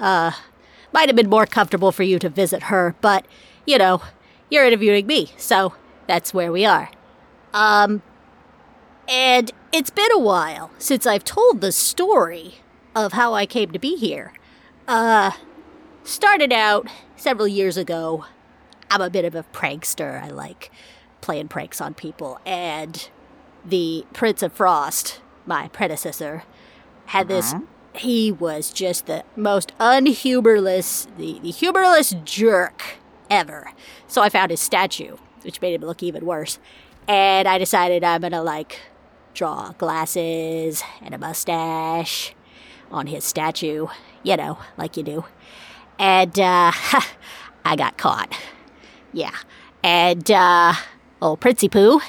Might 0.91 1.09
have 1.09 1.15
been 1.15 1.29
more 1.29 1.45
comfortable 1.45 1.91
for 1.91 2.03
you 2.03 2.19
to 2.19 2.29
visit 2.29 2.63
her, 2.63 2.95
but, 3.01 3.25
you 3.65 3.77
know, 3.77 4.01
you're 4.49 4.65
interviewing 4.65 5.05
me, 5.05 5.31
so 5.37 5.73
that's 6.07 6.33
where 6.33 6.51
we 6.51 6.65
are. 6.65 6.89
Um, 7.53 8.01
and 9.07 9.51
it's 9.71 9.89
been 9.89 10.11
a 10.11 10.19
while 10.19 10.71
since 10.77 11.05
I've 11.05 11.23
told 11.23 11.61
the 11.61 11.71
story 11.71 12.55
of 12.95 13.13
how 13.13 13.33
I 13.33 13.45
came 13.45 13.71
to 13.71 13.79
be 13.79 13.95
here. 13.95 14.33
Uh, 14.87 15.31
started 16.03 16.51
out 16.51 16.87
several 17.15 17.47
years 17.47 17.77
ago. 17.77 18.25
I'm 18.89 19.01
a 19.01 19.09
bit 19.09 19.25
of 19.25 19.35
a 19.35 19.43
prankster. 19.43 20.23
I 20.23 20.29
like 20.29 20.71
playing 21.21 21.49
pranks 21.49 21.79
on 21.79 21.93
people. 21.93 22.39
And 22.45 23.09
the 23.63 24.05
Prince 24.13 24.41
of 24.41 24.53
Frost, 24.53 25.21
my 25.45 25.67
predecessor, 25.67 26.43
had 27.05 27.27
this. 27.27 27.53
He 27.99 28.31
was 28.31 28.71
just 28.71 29.07
the 29.07 29.25
most 29.35 29.77
unhumorless, 29.77 31.07
the, 31.17 31.37
the 31.39 31.51
humorless 31.51 32.15
jerk 32.23 32.81
ever. 33.29 33.73
So 34.07 34.21
I 34.21 34.29
found 34.29 34.51
his 34.51 34.61
statue, 34.61 35.17
which 35.41 35.61
made 35.61 35.73
him 35.73 35.81
look 35.81 36.01
even 36.01 36.25
worse. 36.25 36.59
And 37.09 37.45
I 37.45 37.57
decided 37.57 38.05
I'm 38.05 38.21
gonna 38.21 38.41
like 38.41 38.79
draw 39.33 39.73
glasses 39.73 40.81
and 41.01 41.13
a 41.13 41.17
mustache 41.17 42.33
on 42.89 43.07
his 43.07 43.25
statue, 43.25 43.87
you 44.23 44.37
know, 44.37 44.59
like 44.77 44.95
you 44.95 45.03
do. 45.03 45.25
And 45.97 46.39
uh, 46.39 46.71
I 47.65 47.75
got 47.75 47.97
caught. 47.97 48.33
Yeah. 49.11 49.35
And 49.83 50.31
uh, 50.31 50.73
old 51.21 51.41
Princey 51.41 51.67
Poo 51.67 51.99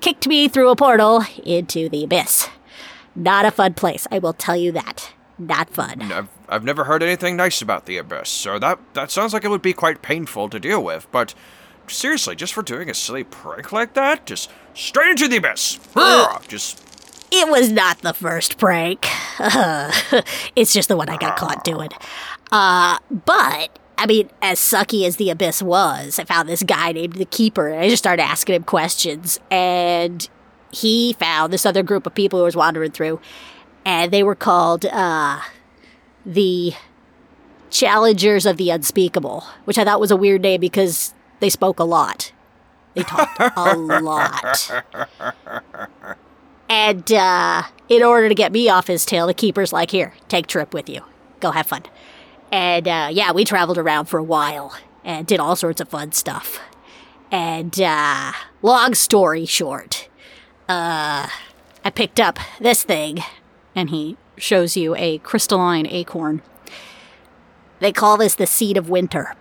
kicked 0.00 0.26
me 0.26 0.48
through 0.48 0.70
a 0.70 0.76
portal 0.76 1.24
into 1.44 1.90
the 1.90 2.04
abyss. 2.04 2.48
Not 3.14 3.44
a 3.44 3.50
fun 3.50 3.74
place, 3.74 4.06
I 4.10 4.18
will 4.18 4.32
tell 4.32 4.56
you 4.56 4.72
that. 4.72 5.12
Not 5.38 5.68
fun. 5.70 6.12
I've, 6.12 6.28
I've 6.48 6.64
never 6.64 6.84
heard 6.84 7.02
anything 7.02 7.36
nice 7.36 7.60
about 7.60 7.86
the 7.86 7.98
abyss, 7.98 8.30
so 8.30 8.58
that 8.58 8.78
that 8.94 9.10
sounds 9.10 9.32
like 9.34 9.44
it 9.44 9.48
would 9.48 9.62
be 9.62 9.74
quite 9.74 10.00
painful 10.00 10.48
to 10.48 10.58
deal 10.58 10.82
with. 10.82 11.06
But 11.10 11.34
seriously, 11.88 12.34
just 12.36 12.54
for 12.54 12.62
doing 12.62 12.88
a 12.88 12.94
silly 12.94 13.24
prank 13.24 13.70
like 13.70 13.94
that, 13.94 14.24
just 14.24 14.50
straight 14.74 15.10
into 15.10 15.28
the 15.28 15.36
abyss. 15.36 15.78
Just 16.48 16.82
It 17.30 17.48
was 17.48 17.70
not 17.70 17.98
the 17.98 18.14
first 18.14 18.56
prank. 18.56 19.06
it's 20.56 20.72
just 20.72 20.88
the 20.88 20.96
one 20.96 21.08
I 21.08 21.16
got 21.18 21.36
caught 21.36 21.64
doing. 21.64 21.90
Uh, 22.50 22.98
but 23.10 23.78
I 23.98 24.06
mean, 24.06 24.30
as 24.40 24.58
sucky 24.58 25.06
as 25.06 25.16
the 25.16 25.30
abyss 25.30 25.62
was, 25.62 26.18
I 26.18 26.24
found 26.24 26.48
this 26.48 26.62
guy 26.62 26.92
named 26.92 27.14
the 27.14 27.24
Keeper, 27.24 27.68
and 27.68 27.80
I 27.80 27.88
just 27.88 28.02
started 28.02 28.22
asking 28.22 28.54
him 28.54 28.62
questions, 28.64 29.40
and 29.50 30.28
he 30.72 31.14
found 31.14 31.52
this 31.52 31.66
other 31.66 31.82
group 31.82 32.06
of 32.06 32.14
people 32.14 32.38
who 32.38 32.44
was 32.44 32.56
wandering 32.56 32.90
through, 32.90 33.20
and 33.86 34.12
they 34.12 34.24
were 34.24 34.34
called 34.34 34.84
uh, 34.84 35.40
the 36.26 36.74
Challengers 37.70 38.44
of 38.44 38.56
the 38.56 38.70
Unspeakable, 38.70 39.44
which 39.64 39.78
I 39.78 39.84
thought 39.84 40.00
was 40.00 40.10
a 40.10 40.16
weird 40.16 40.42
name 40.42 40.60
because 40.60 41.14
they 41.40 41.48
spoke 41.48 41.78
a 41.78 41.84
lot. 41.84 42.32
They 42.94 43.02
talked 43.02 43.38
a 43.38 44.00
lot. 44.00 44.70
And 46.68 47.12
uh, 47.12 47.62
in 47.88 48.02
order 48.02 48.28
to 48.28 48.34
get 48.34 48.50
me 48.50 48.68
off 48.68 48.88
his 48.88 49.06
tail, 49.06 49.26
the 49.28 49.34
keeper's 49.34 49.72
like, 49.72 49.92
"Here, 49.92 50.14
take 50.28 50.46
trip 50.48 50.74
with 50.74 50.88
you. 50.88 51.02
Go 51.40 51.52
have 51.52 51.66
fun." 51.66 51.82
And 52.50 52.88
uh, 52.88 53.08
yeah, 53.12 53.32
we 53.32 53.44
traveled 53.44 53.78
around 53.78 54.06
for 54.06 54.18
a 54.18 54.24
while 54.24 54.76
and 55.04 55.26
did 55.26 55.38
all 55.38 55.54
sorts 55.54 55.80
of 55.80 55.88
fun 55.88 56.12
stuff. 56.12 56.58
And 57.30 57.78
uh, 57.80 58.32
long 58.62 58.94
story 58.94 59.46
short, 59.46 60.08
uh, 60.68 61.28
I 61.84 61.90
picked 61.94 62.18
up 62.18 62.38
this 62.58 62.82
thing, 62.82 63.22
And 63.76 63.90
he 63.90 64.16
shows 64.36 64.76
you 64.76 64.96
a 64.96 65.18
crystalline 65.18 65.86
acorn. 65.86 66.42
They 67.78 67.92
call 67.92 68.16
this 68.16 68.34
the 68.34 68.46
Seed 68.46 68.76
of 68.76 68.88
Winter. 68.88 69.34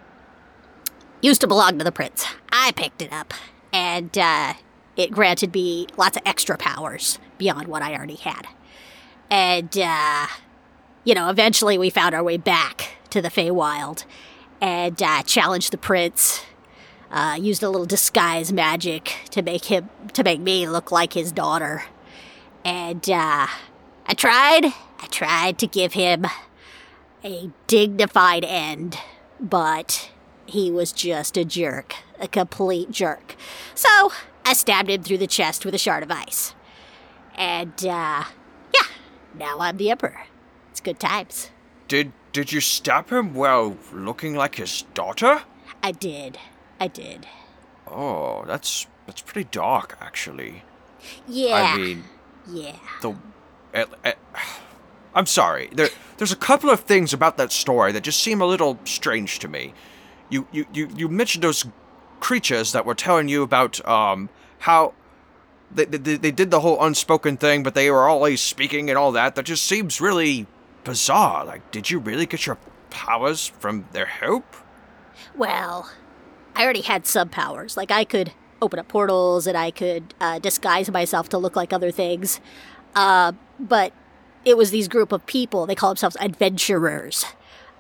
Used 1.22 1.42
to 1.42 1.48
belong 1.48 1.80
to 1.80 1.84
the 1.84 1.92
prince. 1.92 2.28
I 2.52 2.74
picked 2.74 3.02
it 3.02 3.12
up, 3.12 3.34
and 3.72 4.16
uh, 4.18 4.54
it 4.96 5.12
granted 5.12 5.54
me 5.54 5.88
lots 5.98 6.18
of 6.18 6.24
extra 6.26 6.58
powers 6.58 7.18
beyond 7.38 7.68
what 7.68 7.82
I 7.82 7.96
already 7.96 8.16
had. 8.16 8.46
And, 9.30 9.76
uh, 9.78 10.28
you 11.04 11.16
know, 11.16 11.30
eventually 11.30 11.78
we 11.78 11.90
found 11.90 12.14
our 12.14 12.24
way 12.24 12.38
back 12.38 12.98
to 13.10 13.22
the 13.22 13.30
Feywild 13.30 14.06
and 14.62 15.02
uh, 15.02 15.24
challenged 15.24 15.72
the 15.72 15.78
prince. 15.78 16.44
Uh, 17.10 17.38
used 17.40 17.64
a 17.64 17.70
little 17.70 17.86
disguise 17.86 18.52
magic 18.52 19.16
to 19.30 19.42
make 19.42 19.66
him 19.66 19.90
to 20.12 20.24
make 20.24 20.42
me 20.42 20.68
look 20.68 20.92
like 20.92 21.14
his 21.14 21.32
daughter, 21.32 21.86
and 22.66 23.10
uh, 23.10 23.48
I 24.08 24.14
tried. 24.14 24.66
I 25.00 25.08
tried 25.10 25.58
to 25.60 25.68
give 25.68 25.94
him 25.94 26.26
a 27.24 27.50
dignified 27.68 28.44
end, 28.44 28.98
but 29.40 30.12
he 30.46 30.72
was 30.72 30.92
just 30.92 31.38
a 31.38 31.46
jerk, 31.46 31.96
a 32.20 32.28
complete 32.28 32.92
jerk. 32.92 33.36
So 33.74 34.12
I 34.46 34.54
stabbed 34.54 34.90
him 34.90 35.04
through 35.04 35.18
the 35.18 35.28
chest 35.28 35.66
with 35.66 35.74
a 35.74 35.80
shard 35.80 36.04
of 36.04 36.12
ice. 36.12 36.54
And, 37.36 37.74
uh, 37.86 38.26
yeah, 38.74 38.88
now 39.34 39.60
I'm 39.60 39.78
the 39.78 39.90
Emperor. 39.90 40.24
It's 40.72 40.82
good 40.82 41.00
times. 41.00 41.50
did 41.88 42.12
did 42.36 42.52
you 42.52 42.60
stab 42.60 43.12
him 43.12 43.34
while 43.34 43.78
looking 43.94 44.36
like 44.36 44.56
his 44.56 44.82
daughter? 44.94 45.44
I 45.82 45.94
did. 45.94 46.38
I 46.82 46.90
did. 46.90 47.28
Oh, 47.88 48.44
that's 48.46 48.88
that's 49.08 49.22
pretty 49.22 49.48
dark, 49.52 49.98
actually. 50.02 50.64
Yeah. 51.30 51.74
I 51.74 51.78
mean, 51.78 52.04
yeah. 52.52 52.76
the. 53.02 53.16
Eh, 53.76 53.86
eh, 54.04 54.14
I'm 55.14 55.26
sorry. 55.26 55.70
There, 55.72 55.90
there's 56.18 56.32
a 56.32 56.38
couple 56.38 56.70
of 56.70 56.82
things 56.82 57.14
about 57.14 57.38
that 57.38 57.52
story 57.52 57.92
that 57.92 58.02
just 58.02 58.22
seem 58.22 58.42
a 58.42 58.46
little 58.46 58.80
strange 58.86 59.40
to 59.40 59.48
me. 59.48 59.74
You, 60.30 60.48
you, 60.52 60.66
you, 60.74 60.90
you 60.96 61.08
mentioned 61.08 61.44
those 61.44 61.66
creatures 62.20 62.72
that 62.72 62.86
were 62.86 62.96
telling 62.96 63.28
you 63.28 63.44
about 63.44 63.86
um 63.88 64.30
how 64.60 64.94
they, 65.72 65.86
they, 65.86 66.16
they 66.16 66.32
did 66.32 66.50
the 66.50 66.62
whole 66.62 66.84
unspoken 66.84 67.38
thing, 67.38 67.62
but 67.62 67.76
they 67.76 67.92
were 67.92 68.08
always 68.08 68.42
speaking 68.42 68.90
and 68.90 68.98
all 68.98 69.12
that. 69.12 69.36
That 69.36 69.46
just 69.46 69.66
seems 69.66 70.00
really 70.00 70.48
bizarre. 70.84 71.46
Like, 71.46 71.70
did 71.72 71.90
you 71.90 72.00
really 72.00 72.26
get 72.26 72.46
your 72.46 72.58
powers 72.90 73.48
from 73.48 73.86
their 73.92 74.06
help? 74.06 74.56
Well, 75.36 75.92
I 76.56 76.64
already 76.64 76.82
had 76.82 77.06
sub 77.06 77.32
powers. 77.32 77.76
Like, 77.76 77.92
I 77.92 78.06
could 78.06 78.32
open 78.62 78.80
up 78.80 78.88
portals 78.88 79.48
and 79.48 79.58
I 79.58 79.72
could 79.72 80.14
uh, 80.22 80.40
disguise 80.40 80.90
myself 80.90 81.30
to 81.30 81.38
look 81.38 81.56
like 81.56 81.74
other 81.74 81.92
things. 81.92 82.40
Uh, 82.96 83.34
but 83.60 83.94
it 84.44 84.58
was 84.58 84.72
these 84.72 84.88
group 84.88 85.12
of 85.12 85.26
people. 85.26 85.66
They 85.66 85.76
call 85.76 85.90
themselves 85.92 86.18
adventurers. 86.20 87.26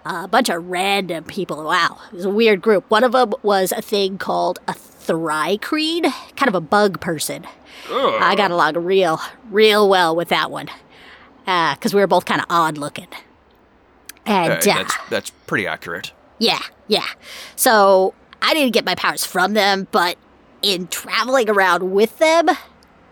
Uh, 0.05 0.21
a 0.25 0.27
bunch 0.27 0.49
of 0.49 0.67
random 0.69 1.23
people. 1.23 1.63
Wow, 1.63 1.97
it 2.11 2.15
was 2.15 2.25
a 2.25 2.29
weird 2.29 2.61
group. 2.61 2.89
One 2.91 3.03
of 3.03 3.11
them 3.13 3.33
was 3.41 3.71
a 3.71 3.81
thing 3.81 4.17
called 4.19 4.59
a 4.67 4.73
Thri-kreen, 4.73 6.03
kind 6.35 6.47
of 6.47 6.53
a 6.55 6.61
bug 6.61 6.99
person. 7.01 7.45
I 7.89 8.35
got 8.35 8.51
along 8.51 8.75
real, 8.77 9.19
real 9.49 9.89
well 9.89 10.15
with 10.15 10.29
that 10.29 10.51
one. 10.51 10.69
Because 11.45 11.93
we 11.93 11.99
were 12.01 12.07
both 12.07 12.25
kind 12.25 12.39
of 12.41 12.47
odd 12.49 12.77
looking. 12.77 13.07
And 14.25 14.53
Uh, 14.53 14.55
uh, 14.55 14.61
that's 14.61 14.97
that's 15.09 15.29
pretty 15.47 15.67
accurate. 15.67 16.11
yeah, 16.39 16.61
yeah. 16.87 17.05
So 17.55 18.13
I 18.41 18.53
didn't 18.53 18.73
get 18.73 18.85
my 18.85 18.95
powers 18.95 19.25
from 19.25 19.53
them, 19.53 19.87
but 19.91 20.17
in 20.63 20.87
traveling 20.87 21.49
around 21.49 21.91
with 21.91 22.17
them, 22.19 22.47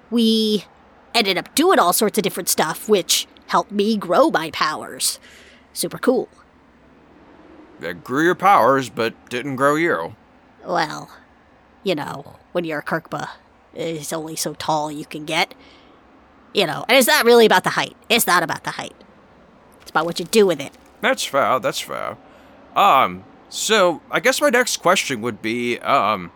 we 0.10 0.66
ended 1.14 1.38
up 1.38 1.54
doing 1.56 1.80
all 1.80 1.94
sorts 1.94 2.18
of 2.18 2.24
different 2.24 2.50
stuff, 2.50 2.90
which 2.90 3.28
helped 3.48 3.72
me 3.72 3.98
grow 3.98 4.30
my 4.30 4.52
powers. 4.52 5.20
Super 5.74 5.98
cool. 5.98 6.30
That 7.80 8.04
grew 8.04 8.24
your 8.24 8.36
powers, 8.36 8.90
but 8.90 9.14
didn't 9.30 9.56
grow 9.56 9.76
you. 9.76 10.16
Well, 10.66 11.10
you 11.84 11.96
know, 11.96 12.38
when 12.52 12.64
you're 12.64 12.80
a 12.80 12.84
Kirkba, 12.84 13.30
it's 13.74 14.14
only 14.14 14.36
so 14.36 14.54
tall 14.54 14.92
you 14.92 15.06
can 15.06 15.26
get. 15.26 15.54
You 16.54 16.68
know, 16.68 16.86
and 16.88 16.98
it's 16.98 17.08
not 17.08 17.26
really 17.26 17.46
about 17.46 17.64
the 17.64 17.72
height. 17.72 17.96
It's 18.10 18.28
not 18.28 18.44
about 18.44 18.64
the 18.64 18.72
height. 18.72 18.96
It's 19.82 19.90
about 19.90 20.06
what 20.06 20.20
you 20.20 20.26
do 20.26 20.46
with 20.46 20.62
it. 20.62 20.72
That's 21.02 21.26
fair. 21.26 21.60
That's 21.60 21.80
fair. 21.80 22.18
Um. 22.76 23.26
So 23.50 24.02
I 24.10 24.20
guess 24.20 24.42
my 24.42 24.50
next 24.50 24.78
question 24.78 25.22
would 25.22 25.40
be, 25.40 25.78
um, 25.80 26.32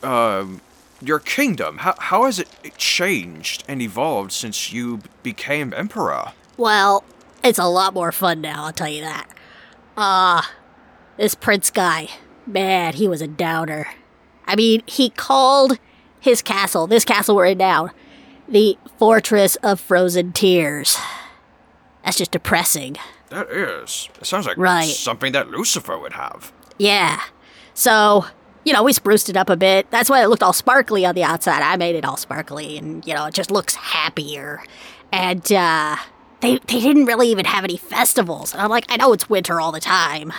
um, 0.00 0.60
your 1.02 1.18
kingdom, 1.18 1.78
how, 1.78 1.94
how 1.98 2.24
has 2.24 2.38
it 2.38 2.48
changed 2.76 3.64
and 3.68 3.80
evolved 3.80 4.32
since 4.32 4.72
you 4.72 5.00
became 5.22 5.72
emperor? 5.74 6.32
Well, 6.56 7.04
it's 7.42 7.58
a 7.58 7.66
lot 7.66 7.94
more 7.94 8.12
fun 8.12 8.40
now, 8.40 8.64
I'll 8.64 8.72
tell 8.72 8.88
you 8.88 9.02
that. 9.02 9.28
Ah, 9.96 10.50
uh, 10.50 10.54
this 11.16 11.34
prince 11.34 11.70
guy, 11.70 12.08
man, 12.46 12.94
he 12.94 13.08
was 13.08 13.20
a 13.20 13.28
downer. 13.28 13.88
I 14.46 14.56
mean, 14.56 14.82
he 14.86 15.10
called 15.10 15.78
his 16.20 16.42
castle, 16.42 16.86
this 16.86 17.04
castle 17.04 17.36
we're 17.36 17.46
in 17.46 17.58
now, 17.58 17.90
the 18.48 18.78
Fortress 18.98 19.56
of 19.56 19.80
Frozen 19.80 20.32
Tears. 20.32 20.98
That's 22.04 22.18
just 22.18 22.30
depressing. 22.30 22.96
That 23.28 23.48
is. 23.50 24.08
It 24.20 24.26
sounds 24.26 24.46
like 24.46 24.58
right. 24.58 24.88
something 24.88 25.32
that 25.32 25.50
Lucifer 25.50 25.98
would 25.98 26.14
have. 26.14 26.52
Yeah. 26.78 27.22
So, 27.74 28.26
you 28.64 28.72
know, 28.72 28.82
we 28.82 28.92
spruced 28.92 29.28
it 29.28 29.36
up 29.36 29.48
a 29.48 29.56
bit. 29.56 29.90
That's 29.90 30.10
why 30.10 30.22
it 30.22 30.26
looked 30.26 30.42
all 30.42 30.52
sparkly 30.52 31.04
on 31.06 31.14
the 31.14 31.24
outside. 31.24 31.62
I 31.62 31.76
made 31.76 31.94
it 31.96 32.04
all 32.04 32.16
sparkly 32.16 32.76
and, 32.78 33.04
you 33.06 33.14
know, 33.14 33.26
it 33.26 33.34
just 33.34 33.50
looks 33.50 33.74
happier. 33.74 34.62
And, 35.12 35.50
uh, 35.52 35.96
they, 36.40 36.56
they 36.56 36.80
didn't 36.80 37.06
really 37.06 37.28
even 37.28 37.44
have 37.44 37.64
any 37.64 37.76
festivals. 37.76 38.52
And 38.52 38.62
I'm 38.62 38.70
like, 38.70 38.84
I 38.88 38.96
know 38.96 39.12
it's 39.12 39.28
winter 39.28 39.60
all 39.60 39.72
the 39.72 39.80
time, 39.80 40.32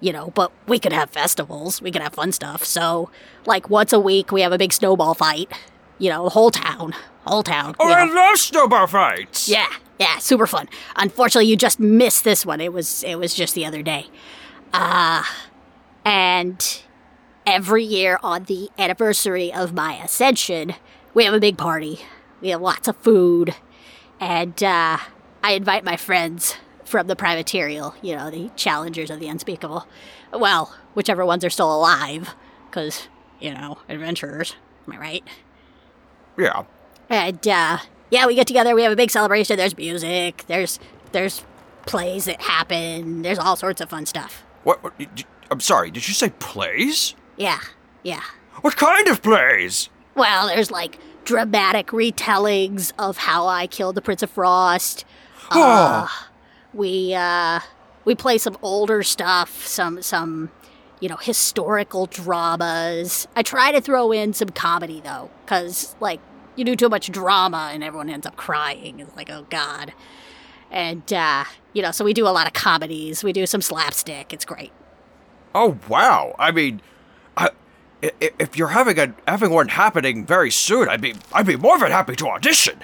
you 0.00 0.12
know, 0.12 0.30
but 0.34 0.50
we 0.66 0.78
could 0.78 0.92
have 0.92 1.10
festivals. 1.10 1.82
We 1.82 1.90
could 1.90 2.02
have 2.02 2.14
fun 2.14 2.32
stuff. 2.32 2.64
So, 2.64 3.10
like, 3.44 3.68
once 3.68 3.92
a 3.92 4.00
week, 4.00 4.32
we 4.32 4.40
have 4.42 4.52
a 4.52 4.58
big 4.58 4.72
snowball 4.72 5.14
fight. 5.14 5.52
You 5.98 6.10
know, 6.10 6.24
the 6.24 6.30
whole 6.30 6.50
town. 6.50 6.94
Whole 7.26 7.42
town. 7.42 7.74
Oh, 7.80 7.90
I 7.90 8.04
love 8.04 8.38
snowball 8.38 8.86
fights! 8.86 9.48
Yeah, 9.48 9.66
yeah, 9.98 10.18
super 10.18 10.46
fun. 10.46 10.68
Unfortunately, 10.94 11.50
you 11.50 11.56
just 11.56 11.80
missed 11.80 12.22
this 12.22 12.46
one. 12.46 12.60
It 12.60 12.72
was 12.72 13.02
it 13.02 13.16
was 13.16 13.34
just 13.34 13.54
the 13.56 13.66
other 13.66 13.82
day. 13.82 14.06
Uh 14.72 15.24
and 16.04 16.82
every 17.46 17.84
year 17.84 18.18
on 18.22 18.44
the 18.44 18.68
anniversary 18.76 19.52
of 19.52 19.72
my 19.72 19.94
ascension, 20.02 20.74
we 21.14 21.24
have 21.24 21.32
a 21.32 21.40
big 21.40 21.56
party. 21.56 22.00
We 22.40 22.48
have 22.48 22.60
lots 22.60 22.88
of 22.88 22.96
food, 22.96 23.54
and 24.20 24.62
uh, 24.62 24.98
I 25.42 25.52
invite 25.52 25.84
my 25.84 25.96
friends 25.96 26.56
from 26.84 27.06
the 27.06 27.16
Prime 27.16 27.38
Material, 27.38 27.94
you 28.02 28.14
know, 28.14 28.30
the 28.30 28.50
challengers 28.56 29.10
of 29.10 29.20
the 29.20 29.28
unspeakable. 29.28 29.86
Well, 30.32 30.74
whichever 30.94 31.24
ones 31.24 31.44
are 31.44 31.50
still 31.50 31.74
alive, 31.74 32.34
because, 32.68 33.08
you 33.40 33.54
know, 33.54 33.78
adventurers. 33.88 34.54
Am 34.86 34.92
I 34.92 34.98
right? 34.98 35.24
Yeah. 36.36 36.64
And, 37.08 37.46
uh, 37.48 37.78
yeah, 38.10 38.26
we 38.26 38.34
get 38.34 38.46
together, 38.46 38.74
we 38.74 38.82
have 38.82 38.92
a 38.92 38.96
big 38.96 39.10
celebration, 39.10 39.56
there's 39.56 39.76
music, 39.76 40.44
there's, 40.46 40.78
there's 41.12 41.42
plays 41.86 42.26
that 42.26 42.42
happen, 42.42 43.22
there's 43.22 43.38
all 43.38 43.56
sorts 43.56 43.80
of 43.80 43.88
fun 43.88 44.04
stuff. 44.06 44.44
What? 44.64 44.82
what 44.82 44.92
I'm 45.50 45.60
sorry, 45.60 45.90
did 45.90 46.06
you 46.06 46.14
say 46.14 46.30
plays? 46.38 47.14
Yeah, 47.36 47.60
yeah. 48.02 48.22
What 48.62 48.76
kind 48.76 49.08
of 49.08 49.22
plays? 49.22 49.88
Well, 50.14 50.46
there's 50.46 50.70
like 50.70 50.98
dramatic 51.24 51.88
retellings 51.88 52.92
of 52.98 53.18
how 53.18 53.46
I 53.46 53.66
killed 53.66 53.96
the 53.96 54.02
Prince 54.02 54.22
of 54.22 54.30
Frost. 54.30 55.04
Oh. 55.50 56.08
Uh, 56.08 56.08
we 56.72 57.14
uh, 57.14 57.60
we 58.04 58.14
play 58.14 58.38
some 58.38 58.56
older 58.62 59.02
stuff, 59.02 59.66
some 59.66 60.00
some 60.02 60.50
you 61.00 61.08
know 61.08 61.16
historical 61.16 62.06
dramas. 62.06 63.28
I 63.36 63.42
try 63.42 63.72
to 63.72 63.80
throw 63.80 64.12
in 64.12 64.32
some 64.32 64.48
comedy 64.48 65.00
though, 65.04 65.30
because 65.44 65.94
like 66.00 66.20
you 66.54 66.64
do 66.64 66.76
too 66.76 66.88
much 66.88 67.10
drama 67.10 67.70
and 67.72 67.84
everyone 67.84 68.08
ends 68.08 68.26
up 68.26 68.36
crying. 68.36 69.00
It's 69.00 69.14
like 69.16 69.30
oh 69.30 69.46
god. 69.50 69.92
And 70.70 71.10
uh, 71.12 71.44
you 71.72 71.82
know, 71.82 71.90
so 71.90 72.04
we 72.04 72.12
do 72.12 72.26
a 72.26 72.30
lot 72.30 72.46
of 72.46 72.52
comedies. 72.52 73.22
We 73.22 73.32
do 73.32 73.46
some 73.46 73.62
slapstick. 73.62 74.32
It's 74.32 74.44
great. 74.44 74.72
Oh 75.54 75.78
wow! 75.88 76.34
I 76.38 76.50
mean, 76.50 76.82
if 78.02 78.56
you're 78.56 78.68
having 78.68 78.98
a 78.98 79.14
having 79.26 79.50
one 79.50 79.68
happening 79.68 80.24
very 80.26 80.50
soon, 80.50 80.88
I'd 80.88 81.00
be 81.00 81.14
I'd 81.32 81.46
be 81.46 81.56
more 81.56 81.78
than 81.78 81.90
happy 81.90 82.16
to 82.16 82.28
audition. 82.28 82.80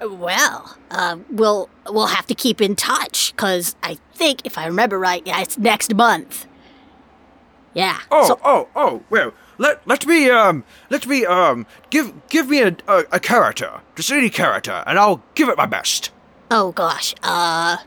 Well, 0.00 0.76
uh, 0.90 1.18
we'll 1.30 1.68
we'll 1.88 2.06
have 2.08 2.26
to 2.26 2.34
keep 2.34 2.60
in 2.60 2.74
touch 2.76 3.32
because 3.32 3.76
I 3.82 3.98
think 4.14 4.40
if 4.44 4.58
I 4.58 4.66
remember 4.66 4.98
right, 4.98 5.22
yeah, 5.26 5.40
it's 5.40 5.58
next 5.58 5.94
month. 5.94 6.46
Yeah. 7.74 7.98
Oh, 8.10 8.26
so- 8.28 8.40
oh, 8.44 8.68
oh. 8.76 9.02
Well, 9.10 9.32
let 9.58 9.86
let 9.86 10.06
me 10.06 10.28
um 10.30 10.64
let 10.90 11.06
me 11.06 11.24
um 11.24 11.66
give 11.90 12.12
give 12.28 12.48
me 12.48 12.62
a, 12.62 12.76
a, 12.88 13.04
a 13.12 13.20
character, 13.20 13.80
just 13.96 14.10
any 14.10 14.30
character, 14.30 14.82
and 14.86 14.98
I'll 14.98 15.22
give 15.34 15.48
it 15.48 15.56
my 15.56 15.66
best. 15.66 16.10
Oh 16.50 16.72
gosh. 16.72 17.14
Uh. 17.22 17.78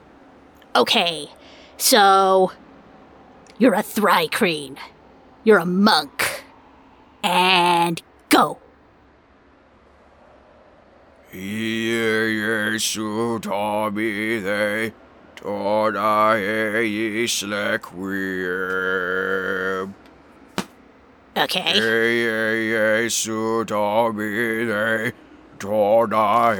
Okay. 0.75 1.29
So 1.77 2.51
you're 3.57 3.73
a 3.73 3.83
Thri-kreen. 3.83 4.77
You're 5.43 5.59
a 5.59 5.65
monk. 5.65 6.43
And 7.25 8.01
go. 8.29 8.59
Jesu 11.31 13.39
Tommy 13.39 14.37
they 14.37 14.93
Toda 15.35 16.37
Slekweeb. 17.25 17.89
Okay. 21.35 21.73
Jesu 21.73 23.65
Tommy 23.65 24.65
they 24.65 25.11
Toda 25.57 26.55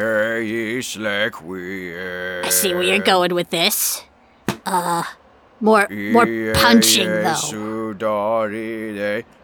Slekweeb. 0.82 2.46
I 2.46 2.50
see 2.50 2.74
where 2.74 2.82
you're 2.82 2.98
going 3.00 3.36
with 3.36 3.52
this. 3.52 4.04
Uh 4.66 5.04
more 5.62 5.88
more 5.90 6.26
punching 6.56 7.08
though. 7.08 7.36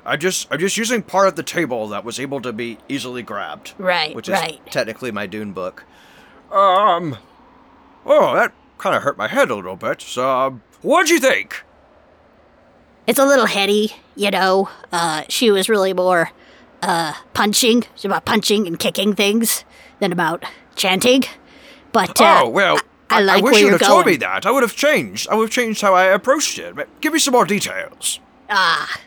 I 0.06 0.18
just 0.18 0.48
I'm 0.52 0.60
just 0.60 0.78
using 0.78 1.02
part 1.02 1.28
of 1.28 1.36
the 1.36 1.44
table 1.44 1.88
that 1.90 2.04
was 2.04 2.20
able 2.20 2.42
to 2.42 2.54
be 2.54 2.78
easily 2.90 3.24
grabbed. 3.24 3.74
Right, 3.78 4.16
which 4.16 4.30
right. 4.30 4.60
is 4.66 4.74
technically 4.74 5.12
my 5.12 5.28
Dune 5.28 5.54
book. 5.54 5.86
Um 6.52 7.18
Oh, 8.06 8.34
that 8.36 8.54
kind 8.78 8.96
of 8.96 9.04
hurt 9.04 9.18
my 9.18 9.28
head 9.28 9.50
a 9.50 9.56
little 9.56 9.76
bit. 9.76 10.02
So, 10.02 10.30
um, 10.30 10.64
what'd 10.82 11.10
you 11.10 11.20
think? 11.20 11.64
It's 13.08 13.20
a 13.20 13.26
little 13.26 13.46
heady, 13.46 13.94
you 14.16 14.32
know. 14.32 14.70
Uh, 14.92 15.24
she 15.30 15.52
was 15.52 15.70
really 15.70 15.94
more 15.94 16.32
uh, 16.82 17.14
punching. 17.34 17.84
She's 17.96 18.06
about 18.06 18.26
punching 18.26 18.68
and 18.68 18.80
kicking 18.80 19.14
things 19.14 19.66
than 20.00 20.12
about 20.12 20.44
chanting. 20.76 21.24
But 21.92 22.22
uh, 22.22 22.42
oh 22.44 22.50
well, 22.50 22.80
I, 23.10 23.18
I, 23.18 23.22
like 23.22 23.42
I 23.42 23.46
wish 23.46 23.60
you'd 23.60 23.72
have 23.74 23.82
told 23.82 24.06
me 24.06 24.16
that. 24.18 24.46
I 24.46 24.52
would 24.52 24.64
have 24.64 24.76
changed. 24.76 25.28
I 25.30 25.36
would 25.36 25.46
have 25.46 25.52
changed 25.52 25.82
how 25.82 25.94
I 25.94 26.06
approached 26.06 26.58
it. 26.58 26.76
But 26.76 27.02
give 27.02 27.14
me 27.14 27.20
some 27.20 27.34
more 27.34 27.46
details. 27.46 28.20
Ah, 28.54 29.00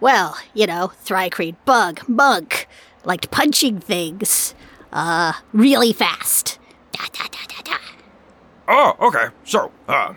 well, 0.00 0.38
you 0.54 0.66
know, 0.66 0.92
Thri-kreen 1.04 1.56
bug 1.66 2.08
monk 2.08 2.66
liked 3.04 3.30
punching 3.30 3.80
things, 3.80 4.54
uh, 4.94 5.34
really 5.52 5.92
fast. 5.92 6.58
Da, 6.92 7.04
da, 7.12 7.24
da, 7.24 7.38
da, 7.48 7.62
da. 7.64 7.76
Oh, 8.66 8.96
okay. 9.08 9.26
So, 9.44 9.70
uh, 9.88 10.14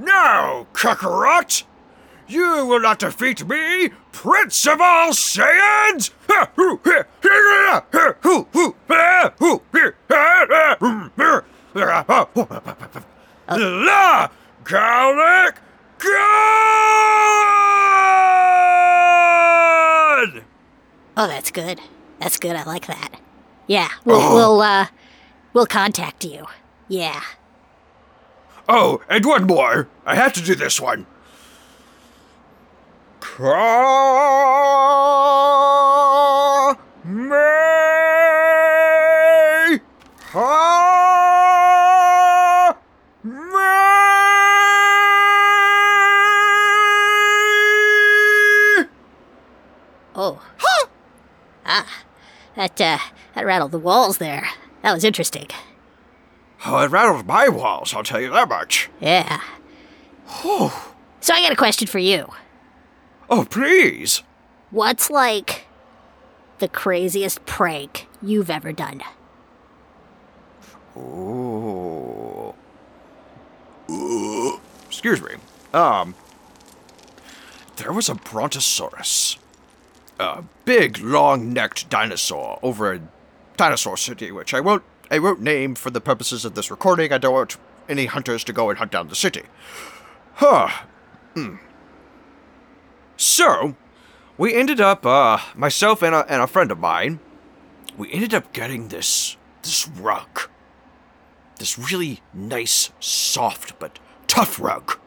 now, 0.00 0.66
Kakarot, 0.72 1.62
you 2.26 2.66
will 2.66 2.80
not 2.80 2.98
defeat 2.98 3.46
me, 3.46 3.90
Prince 4.10 4.66
of 4.66 4.80
all 4.80 5.12
Saiyans! 5.12 6.10
La 13.48 14.28
God! 16.02 16.12
Oh, 21.16 21.26
that's 21.26 21.50
good. 21.50 21.80
That's 22.18 22.38
good. 22.38 22.56
I 22.56 22.64
like 22.64 22.86
that. 22.86 23.20
Yeah, 23.66 23.88
we'll, 24.04 24.20
oh. 24.20 24.34
we'll, 24.34 24.60
uh, 24.60 24.86
we'll 25.52 25.66
contact 25.66 26.24
you. 26.24 26.46
Yeah. 26.88 27.22
Oh, 28.68 29.02
and 29.08 29.24
one 29.24 29.46
more. 29.46 29.88
I 30.04 30.14
have 30.14 30.32
to 30.34 30.42
do 30.42 30.54
this 30.54 30.80
one. 30.80 31.06
Ka 33.20 35.21
that 52.62 52.80
uh, 52.80 52.98
that 53.34 53.44
rattled 53.44 53.72
the 53.72 53.78
walls 53.78 54.18
there. 54.18 54.48
That 54.82 54.92
was 54.92 55.04
interesting. 55.04 55.48
Oh, 56.64 56.78
it 56.84 56.90
rattled 56.90 57.26
my 57.26 57.48
walls. 57.48 57.92
I'll 57.92 58.04
tell 58.04 58.20
you 58.20 58.30
that 58.30 58.48
much. 58.48 58.88
Yeah. 59.00 59.40
Whew. 60.42 60.70
So 61.20 61.34
I 61.34 61.42
got 61.42 61.52
a 61.52 61.56
question 61.56 61.88
for 61.88 61.98
you. 61.98 62.28
Oh, 63.28 63.44
please. 63.48 64.22
What's 64.70 65.10
like 65.10 65.66
the 66.58 66.68
craziest 66.68 67.44
prank 67.46 68.06
you've 68.22 68.50
ever 68.50 68.72
done? 68.72 69.02
Oh. 70.96 72.54
Excuse 74.86 75.20
me. 75.20 75.32
Um. 75.74 76.14
There 77.76 77.92
was 77.92 78.08
a 78.08 78.14
brontosaurus. 78.14 79.36
A 80.22 80.44
big, 80.64 80.98
long-necked 80.98 81.90
dinosaur 81.90 82.58
over 82.62 82.94
in 82.94 83.08
Dinosaur 83.56 83.96
City, 83.96 84.32
which 84.32 84.54
I 84.54 84.60
won't 84.60 84.84
I 85.10 85.18
won't 85.18 85.42
name 85.42 85.74
for 85.74 85.90
the 85.90 86.00
purposes 86.00 86.46
of 86.46 86.54
this 86.54 86.70
recording. 86.70 87.12
I 87.12 87.18
don't 87.18 87.34
want 87.34 87.58
any 87.86 88.06
hunters 88.06 88.44
to 88.44 88.52
go 88.52 88.70
and 88.70 88.78
hunt 88.78 88.92
down 88.92 89.08
the 89.08 89.14
city. 89.14 89.42
Huh. 90.36 90.68
Hmm. 91.34 91.56
So, 93.18 93.76
we 94.38 94.54
ended 94.54 94.80
up, 94.80 95.04
uh, 95.04 95.38
myself 95.54 96.02
and 96.02 96.14
a, 96.14 96.24
and 96.32 96.40
a 96.40 96.46
friend 96.46 96.70
of 96.70 96.78
mine, 96.78 97.20
we 97.98 98.10
ended 98.10 98.32
up 98.32 98.52
getting 98.54 98.88
this 98.88 99.36
this 99.62 99.86
rug. 99.88 100.48
This 101.58 101.78
really 101.78 102.20
nice, 102.32 102.90
soft, 102.98 103.78
but 103.78 103.98
tough 104.26 104.58
rug. 104.58 104.98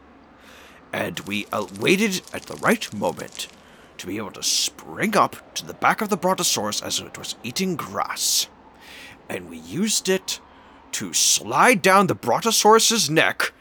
And 0.94 1.20
we 1.22 1.48
uh, 1.52 1.66
waited 1.80 2.22
at 2.32 2.44
the 2.44 2.56
right 2.56 2.94
moment 2.94 3.48
to 3.98 4.08
be 4.08 4.18
able 4.18 4.32
to 4.32 4.44
spring 4.44 5.16
up 5.16 5.56
to 5.56 5.66
the 5.66 5.74
back 5.74 6.02
of 6.02 6.10
the 6.10 6.18
Brontosaurus 6.18 6.82
as 6.82 7.00
it 7.00 7.18
was 7.18 7.36
eating 7.44 7.76
grass. 7.76 8.48
And 9.30 9.50
we 9.50 9.58
used 9.58 10.10
it 10.10 10.40
to 10.94 11.14
slide 11.14 11.82
down 11.82 12.08
the 12.08 12.16
Brontosaurus's 12.16 13.10
neck 13.10 13.54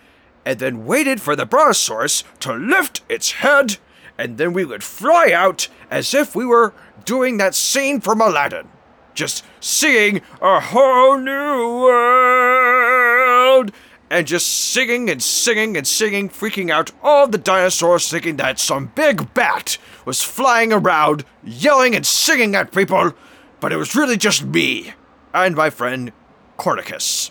and 0.44 0.58
then 0.58 0.84
waited 0.84 1.20
for 1.20 1.34
the 1.34 1.46
Brontosaurus 1.46 2.24
to 2.40 2.52
lift 2.52 3.02
its 3.08 3.32
head 3.32 3.78
and 4.16 4.38
then 4.38 4.52
we 4.52 4.64
would 4.64 4.82
fly 4.82 5.32
out 5.32 5.68
as 5.90 6.14
if 6.14 6.34
we 6.36 6.44
were 6.44 6.72
doing 7.04 7.36
that 7.38 7.54
scene 7.54 8.00
from 8.00 8.20
Aladdin. 8.20 8.68
Just 9.14 9.44
seeing 9.60 10.22
a 10.40 10.60
whole 10.60 11.18
new 11.18 11.80
world 11.82 13.72
and 14.10 14.26
just 14.26 14.46
singing 14.46 15.08
and 15.10 15.22
singing 15.22 15.76
and 15.76 15.86
singing, 15.86 16.28
freaking 16.28 16.70
out 16.70 16.92
all 17.02 17.26
the 17.26 17.38
dinosaurs 17.38 18.10
thinking 18.10 18.36
that 18.36 18.58
some 18.58 18.92
big 18.94 19.32
bat 19.34 19.78
was 20.04 20.22
flying 20.22 20.72
around, 20.72 21.24
yelling 21.42 21.94
and 21.94 22.06
singing 22.06 22.54
at 22.54 22.72
people, 22.72 23.12
but 23.60 23.72
it 23.72 23.76
was 23.76 23.96
really 23.96 24.16
just 24.16 24.44
me 24.44 24.92
and 25.32 25.56
my 25.56 25.70
friend 25.70 26.12
Cornicus. 26.56 27.30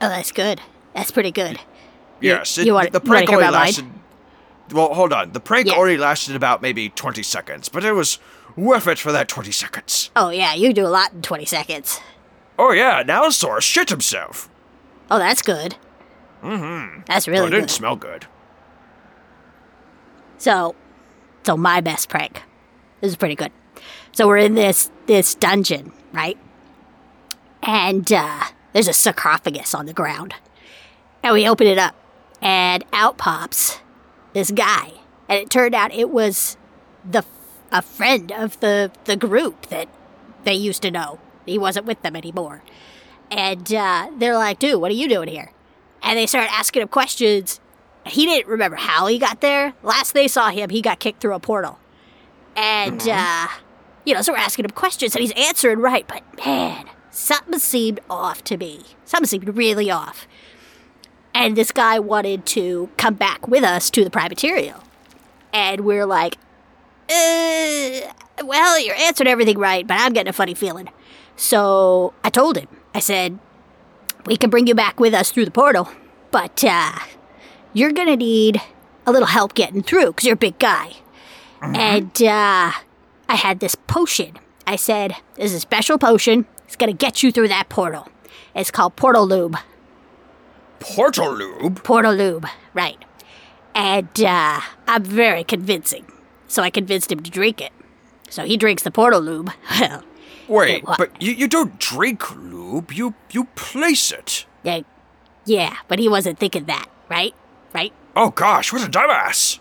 Oh, 0.00 0.08
that's 0.08 0.32
good. 0.32 0.60
That's 0.94 1.10
pretty 1.10 1.30
good. 1.32 1.60
Yes, 2.20 2.56
you 2.58 2.64
it- 2.64 2.72
want- 2.72 2.92
the 2.92 3.00
prank 3.00 3.28
only 3.28 3.42
about 3.42 3.52
mine? 3.54 3.60
lasted. 3.66 3.90
Well, 4.72 4.94
hold 4.94 5.12
on. 5.12 5.32
The 5.32 5.40
prank 5.40 5.66
Yeah. 5.66 5.74
only 5.76 5.96
lasted 5.98 6.34
about 6.36 6.62
maybe 6.62 6.88
20 6.88 7.22
seconds, 7.22 7.68
but 7.68 7.84
it 7.84 7.92
was 7.92 8.18
worth 8.56 8.86
it 8.86 8.98
for 8.98 9.12
that 9.12 9.28
20 9.28 9.52
seconds. 9.52 10.10
Oh, 10.16 10.30
yeah, 10.30 10.54
you 10.54 10.72
do 10.72 10.86
a 10.86 10.88
lot 10.88 11.12
in 11.12 11.20
20 11.22 11.44
seconds. 11.44 12.00
Oh, 12.58 12.70
yeah, 12.72 13.00
an 13.00 13.10
Allosaurus 13.10 13.64
shit 13.64 13.90
himself. 13.90 14.48
Oh, 15.10 15.18
that's 15.18 15.42
good. 15.42 15.76
Mm-hmm. 16.44 17.00
That's 17.06 17.24
But 17.26 17.32
really 17.32 17.48
it 17.48 17.50
didn't 17.50 17.70
smell 17.70 17.96
good. 17.96 18.26
So, 20.36 20.74
so 21.44 21.56
my 21.56 21.80
best 21.80 22.08
prank. 22.08 22.42
This 23.00 23.10
is 23.10 23.16
pretty 23.16 23.34
good. 23.34 23.50
So 24.12 24.28
we're 24.28 24.38
in 24.38 24.54
this 24.54 24.90
this 25.06 25.34
dungeon, 25.34 25.92
right? 26.12 26.38
And 27.62 28.12
uh, 28.12 28.44
there's 28.72 28.88
a 28.88 28.92
sarcophagus 28.92 29.74
on 29.74 29.86
the 29.86 29.94
ground, 29.94 30.34
and 31.22 31.32
we 31.32 31.48
open 31.48 31.66
it 31.66 31.78
up, 31.78 31.94
and 32.42 32.84
out 32.92 33.16
pops 33.16 33.80
this 34.34 34.50
guy, 34.50 34.92
and 35.28 35.40
it 35.40 35.50
turned 35.50 35.74
out 35.74 35.92
it 35.94 36.10
was 36.10 36.56
the 37.08 37.24
a 37.72 37.80
friend 37.80 38.30
of 38.30 38.60
the 38.60 38.92
the 39.04 39.16
group 39.16 39.66
that 39.66 39.88
they 40.44 40.54
used 40.54 40.82
to 40.82 40.90
know. 40.90 41.18
He 41.46 41.58
wasn't 41.58 41.86
with 41.86 42.02
them 42.02 42.16
anymore, 42.16 42.62
and 43.30 43.72
uh, 43.72 44.10
they're 44.18 44.36
like, 44.36 44.58
"Dude, 44.58 44.80
what 44.80 44.90
are 44.90 44.94
you 44.94 45.08
doing 45.08 45.28
here?" 45.28 45.50
And 46.04 46.18
they 46.18 46.26
started 46.26 46.52
asking 46.52 46.82
him 46.82 46.88
questions, 46.88 47.60
he 48.06 48.26
didn't 48.26 48.46
remember 48.46 48.76
how 48.76 49.06
he 49.06 49.18
got 49.18 49.40
there. 49.40 49.72
Last 49.82 50.12
they 50.12 50.28
saw 50.28 50.50
him, 50.50 50.68
he 50.70 50.82
got 50.82 51.00
kicked 51.00 51.20
through 51.20 51.34
a 51.34 51.40
portal. 51.40 51.78
And, 52.54 53.08
uh, 53.08 53.48
you 54.04 54.14
know, 54.14 54.22
so 54.22 54.32
we're 54.32 54.38
asking 54.38 54.66
him 54.66 54.70
questions 54.72 55.16
and 55.16 55.22
he's 55.22 55.32
answering 55.32 55.78
right, 55.78 56.06
but 56.06 56.22
man, 56.44 56.88
something 57.10 57.58
seemed 57.58 58.00
off 58.10 58.44
to 58.44 58.56
me. 58.58 58.82
Something 59.06 59.26
seemed 59.26 59.56
really 59.56 59.90
off. 59.90 60.28
And 61.32 61.56
this 61.56 61.72
guy 61.72 61.98
wanted 61.98 62.46
to 62.46 62.90
come 62.96 63.14
back 63.14 63.48
with 63.48 63.64
us 63.64 63.90
to 63.90 64.04
the 64.04 64.10
Prime 64.10 64.28
Material. 64.28 64.84
And 65.52 65.80
we're 65.80 66.06
like, 66.06 66.36
uh, 67.08 68.12
well, 68.44 68.78
you're 68.78 68.94
answering 68.94 69.28
everything 69.28 69.58
right, 69.58 69.86
but 69.86 69.98
I'm 69.98 70.12
getting 70.12 70.30
a 70.30 70.34
funny 70.34 70.54
feeling. 70.54 70.90
So 71.36 72.12
I 72.22 72.30
told 72.30 72.56
him, 72.56 72.68
I 72.94 73.00
said, 73.00 73.38
we 74.26 74.36
can 74.36 74.50
bring 74.50 74.66
you 74.66 74.74
back 74.74 74.98
with 75.00 75.14
us 75.14 75.30
through 75.30 75.44
the 75.44 75.50
portal, 75.50 75.88
but, 76.30 76.62
uh, 76.64 76.92
you're 77.72 77.92
gonna 77.92 78.16
need 78.16 78.60
a 79.06 79.12
little 79.12 79.28
help 79.28 79.54
getting 79.54 79.82
through 79.82 80.06
because 80.06 80.24
you're 80.24 80.34
a 80.34 80.36
big 80.36 80.58
guy. 80.58 80.92
And 81.60 82.22
uh, 82.22 82.72
I 83.28 83.34
had 83.36 83.60
this 83.60 83.74
potion. 83.74 84.36
I 84.66 84.76
said, 84.76 85.16
"This 85.36 85.46
is 85.46 85.54
a 85.54 85.60
special 85.60 85.96
potion. 85.98 86.46
It's 86.66 86.76
gonna 86.76 86.92
get 86.92 87.22
you 87.22 87.32
through 87.32 87.48
that 87.48 87.68
portal. 87.70 88.06
It's 88.54 88.70
called 88.70 88.96
Portal 88.96 89.26
Lube. 89.26 89.56
Portal 90.78 91.32
lube? 91.34 91.82
Portal 91.82 92.12
Lube, 92.12 92.46
right? 92.74 92.98
And 93.74 94.08
uh, 94.20 94.60
I'm 94.86 95.02
very 95.02 95.42
convincing. 95.42 96.04
So 96.46 96.62
I 96.62 96.68
convinced 96.70 97.10
him 97.10 97.20
to 97.20 97.30
drink 97.30 97.60
it. 97.60 97.72
So 98.28 98.44
he 98.44 98.56
drinks 98.56 98.82
the 98.82 98.90
Portal 98.90 99.20
Lube. 99.20 99.50
Wait, 100.48 100.84
but 100.84 101.20
you, 101.20 101.32
you 101.32 101.48
don't 101.48 101.78
drink 101.78 102.34
lube, 102.36 102.92
you, 102.92 103.14
you 103.30 103.44
place 103.54 104.12
it. 104.12 104.46
yeah, 104.62 104.80
yeah, 105.44 105.76
but 105.88 105.98
he 105.98 106.08
wasn't 106.08 106.38
thinking 106.38 106.64
that, 106.66 106.86
right? 107.08 107.34
Right? 107.74 107.92
Oh 108.16 108.30
gosh, 108.30 108.72
what 108.72 108.86
a 108.86 108.90
dumbass. 108.90 109.58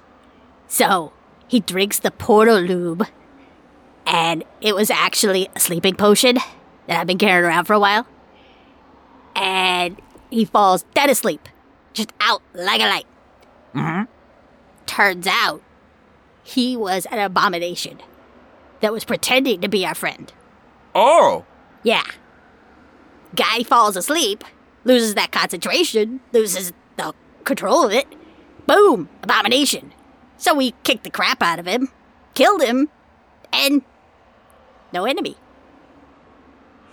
So 0.67 1.13
he 1.47 1.59
drinks 1.59 1.99
the 1.99 2.11
Portal 2.11 2.59
Lube, 2.59 3.07
and 4.05 4.43
it 4.61 4.75
was 4.75 4.89
actually 4.89 5.49
a 5.55 5.59
sleeping 5.59 5.95
potion 5.95 6.37
that 6.87 6.99
I've 6.99 7.07
been 7.07 7.17
carrying 7.17 7.45
around 7.45 7.65
for 7.65 7.73
a 7.73 7.79
while. 7.79 8.07
And 9.35 9.99
he 10.29 10.45
falls 10.45 10.83
dead 10.93 11.09
asleep, 11.09 11.49
just 11.93 12.11
out 12.19 12.41
like 12.53 12.81
a 12.81 12.85
light. 12.85 13.05
Mm-hmm. 13.73 14.03
Turns 14.85 15.27
out 15.27 15.61
he 16.43 16.77
was 16.77 17.05
an 17.07 17.19
abomination 17.19 17.99
that 18.81 18.93
was 18.93 19.05
pretending 19.05 19.61
to 19.61 19.67
be 19.67 19.85
our 19.85 19.95
friend. 19.95 20.31
Oh, 20.95 21.45
Yeah. 21.83 22.03
Guy 23.35 23.63
falls 23.63 23.97
asleep, 23.97 24.43
loses 24.83 25.15
that 25.15 25.31
concentration, 25.31 26.19
loses 26.33 26.71
the 26.97 27.13
control 27.45 27.83
of 27.83 27.91
it. 27.91 28.05
Boom! 28.67 29.09
Abomination. 29.23 29.91
So 30.37 30.53
we 30.53 30.75
kicked 30.83 31.03
the 31.03 31.09
crap 31.09 31.41
out 31.41 31.57
of 31.57 31.65
him, 31.65 31.89
killed 32.35 32.61
him, 32.61 32.89
and 33.51 33.81
no 34.91 35.05
enemy. 35.05 35.35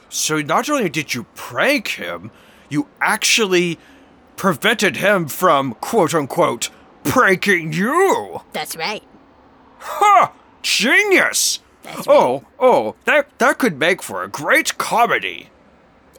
so 0.09 0.41
not 0.41 0.69
only 0.71 0.89
did 0.89 1.15
you 1.15 1.25
prank 1.35 1.89
him, 1.89 2.31
you 2.71 2.89
actually 3.01 3.79
prevented 4.37 4.97
him 4.97 5.29
from 5.29 5.75
quote 5.75 6.15
unquote 6.15 6.71
pranking 7.05 7.73
you. 7.73 8.41
That's 8.53 8.77
right. 8.77 9.03
Ha! 9.81 10.33
Genius! 10.63 11.61
That's 11.83 12.07
right. 12.07 12.09
Oh, 12.09 12.45
oh, 12.59 12.95
that 13.05 13.39
that 13.39 13.59
could 13.59 13.79
make 13.79 14.03
for 14.03 14.23
a 14.23 14.29
great 14.29 14.77
comedy. 14.79 15.49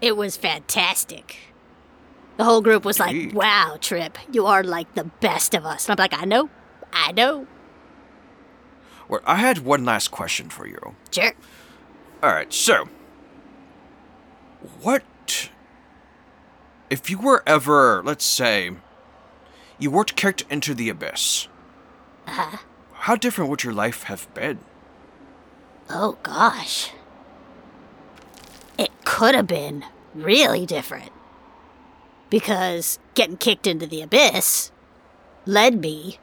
It 0.02 0.17
was 0.17 0.36
fantastic. 0.38 1.38
The 2.38 2.43
whole 2.43 2.62
group 2.62 2.84
was 2.86 3.00
like, 3.00 3.12
Indeed. 3.12 3.34
wow, 3.34 3.78
Trip, 3.80 4.17
you 4.32 4.47
are 4.47 4.63
like 4.63 4.93
the 4.95 5.04
best 5.04 5.54
of 5.54 5.65
us. 5.65 5.88
And 5.88 6.00
I'm 6.00 6.04
like, 6.04 6.19
I 6.19 6.26
know, 6.26 6.50
I 6.91 7.12
know. 7.12 7.45
Well, 9.08 9.21
I 9.26 9.36
had 9.36 9.60
one 9.60 9.86
last 9.86 10.10
question 10.10 10.50
for 10.50 10.65
you. 10.65 10.95
Sure. 11.12 11.34
All 12.24 12.32
right, 12.32 12.52
so 12.52 12.88
what 14.82 15.04
if 16.89 17.10
you 17.10 17.17
were 17.19 17.43
ever, 17.45 18.02
let's 18.04 18.26
say, 18.26 18.71
you 19.80 19.91
weren't 19.91 20.15
kicked 20.15 20.43
into 20.50 20.74
the 20.74 20.89
abyss? 20.89 21.47
Uh-huh. 22.28 22.58
How 22.93 23.15
different 23.15 23.50
would 23.50 23.63
your 23.63 23.74
life 23.74 24.04
have 24.04 24.32
been? 24.34 24.60
Oh 25.93 26.17
gosh. 26.23 26.91
It 28.77 28.91
could 29.04 29.36
have 29.36 29.47
been 29.47 29.84
really 30.13 30.65
different. 30.65 31.12
Because 32.30 32.97
getting 33.13 33.38
kicked 33.38 33.67
into 33.67 33.86
the 33.86 34.01
abyss 34.01 34.71
led 35.45 35.82
me 35.82 36.17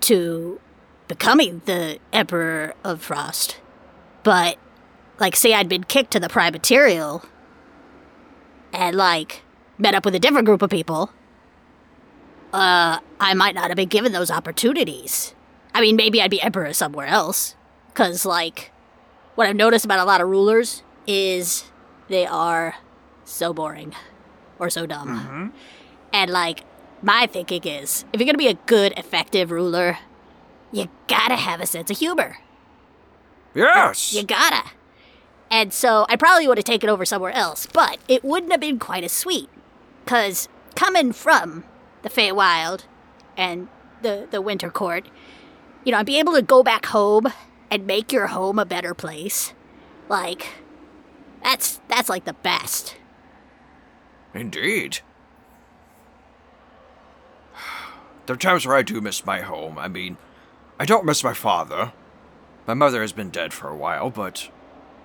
to 0.00 0.60
becoming 1.06 1.62
the 1.66 1.98
Emperor 2.12 2.74
of 2.82 3.00
Frost. 3.00 3.60
But, 4.24 4.58
like, 5.20 5.36
say 5.36 5.54
I'd 5.54 5.68
been 5.68 5.84
kicked 5.84 6.10
to 6.12 6.20
the 6.20 6.28
Prime 6.28 6.52
Material 6.52 7.24
and, 8.72 8.96
like, 8.96 9.42
met 9.78 9.94
up 9.94 10.04
with 10.04 10.14
a 10.16 10.18
different 10.18 10.46
group 10.46 10.62
of 10.62 10.70
people, 10.70 11.10
uh, 12.52 12.98
I 13.20 13.34
might 13.34 13.54
not 13.54 13.68
have 13.68 13.76
been 13.76 13.88
given 13.88 14.12
those 14.12 14.30
opportunities. 14.30 15.34
I 15.72 15.80
mean, 15.80 15.94
maybe 15.94 16.20
I'd 16.20 16.30
be 16.30 16.42
Emperor 16.42 16.72
somewhere 16.72 17.06
else. 17.06 17.54
Because, 17.94 18.26
like, 18.26 18.72
what 19.36 19.46
I've 19.46 19.56
noticed 19.56 19.84
about 19.84 20.00
a 20.00 20.04
lot 20.04 20.20
of 20.20 20.28
rulers 20.28 20.82
is 21.06 21.70
they 22.08 22.26
are 22.26 22.74
so 23.24 23.54
boring 23.54 23.94
or 24.58 24.68
so 24.68 24.84
dumb. 24.84 25.08
Mm-hmm. 25.08 25.46
And, 26.12 26.30
like, 26.30 26.64
my 27.02 27.26
thinking 27.26 27.62
is 27.64 28.04
if 28.12 28.20
you're 28.20 28.26
going 28.26 28.34
to 28.34 28.38
be 28.38 28.48
a 28.48 28.54
good, 28.54 28.92
effective 28.96 29.52
ruler, 29.52 29.98
you 30.72 30.88
gotta 31.06 31.36
have 31.36 31.60
a 31.60 31.66
sense 31.66 31.90
of 31.90 31.98
humor. 31.98 32.38
Yes. 33.54 34.12
You 34.12 34.24
gotta. 34.24 34.70
And 35.50 35.72
so 35.72 36.04
I 36.08 36.16
probably 36.16 36.48
would 36.48 36.58
have 36.58 36.64
taken 36.64 36.90
over 36.90 37.04
somewhere 37.04 37.30
else, 37.30 37.66
but 37.66 37.98
it 38.08 38.24
wouldn't 38.24 38.50
have 38.50 38.60
been 38.60 38.80
quite 38.80 39.04
as 39.04 39.12
sweet. 39.12 39.48
Because 40.04 40.48
coming 40.74 41.12
from 41.12 41.62
the 42.02 42.10
Feywild 42.10 42.84
and 43.36 43.68
the, 44.02 44.26
the 44.30 44.42
Winter 44.42 44.68
Court, 44.68 45.06
you 45.84 45.92
know, 45.92 45.98
I'd 45.98 46.06
be 46.06 46.18
able 46.18 46.34
to 46.34 46.42
go 46.42 46.64
back 46.64 46.86
home 46.86 47.32
and 47.70 47.86
make 47.86 48.12
your 48.12 48.28
home 48.28 48.58
a 48.58 48.64
better 48.64 48.94
place. 48.94 49.54
Like, 50.08 50.48
that's 51.42 51.80
that's 51.88 52.08
like 52.08 52.24
the 52.24 52.32
best. 52.32 52.96
Indeed. 54.34 54.98
There 58.26 58.34
are 58.34 58.38
times 58.38 58.66
where 58.66 58.76
I 58.76 58.82
do 58.82 59.00
miss 59.00 59.26
my 59.26 59.40
home. 59.42 59.78
I 59.78 59.86
mean, 59.88 60.16
I 60.78 60.86
don't 60.86 61.04
miss 61.04 61.22
my 61.22 61.34
father. 61.34 61.92
My 62.66 62.74
mother 62.74 63.02
has 63.02 63.12
been 63.12 63.30
dead 63.30 63.52
for 63.52 63.68
a 63.68 63.76
while, 63.76 64.10
but 64.10 64.50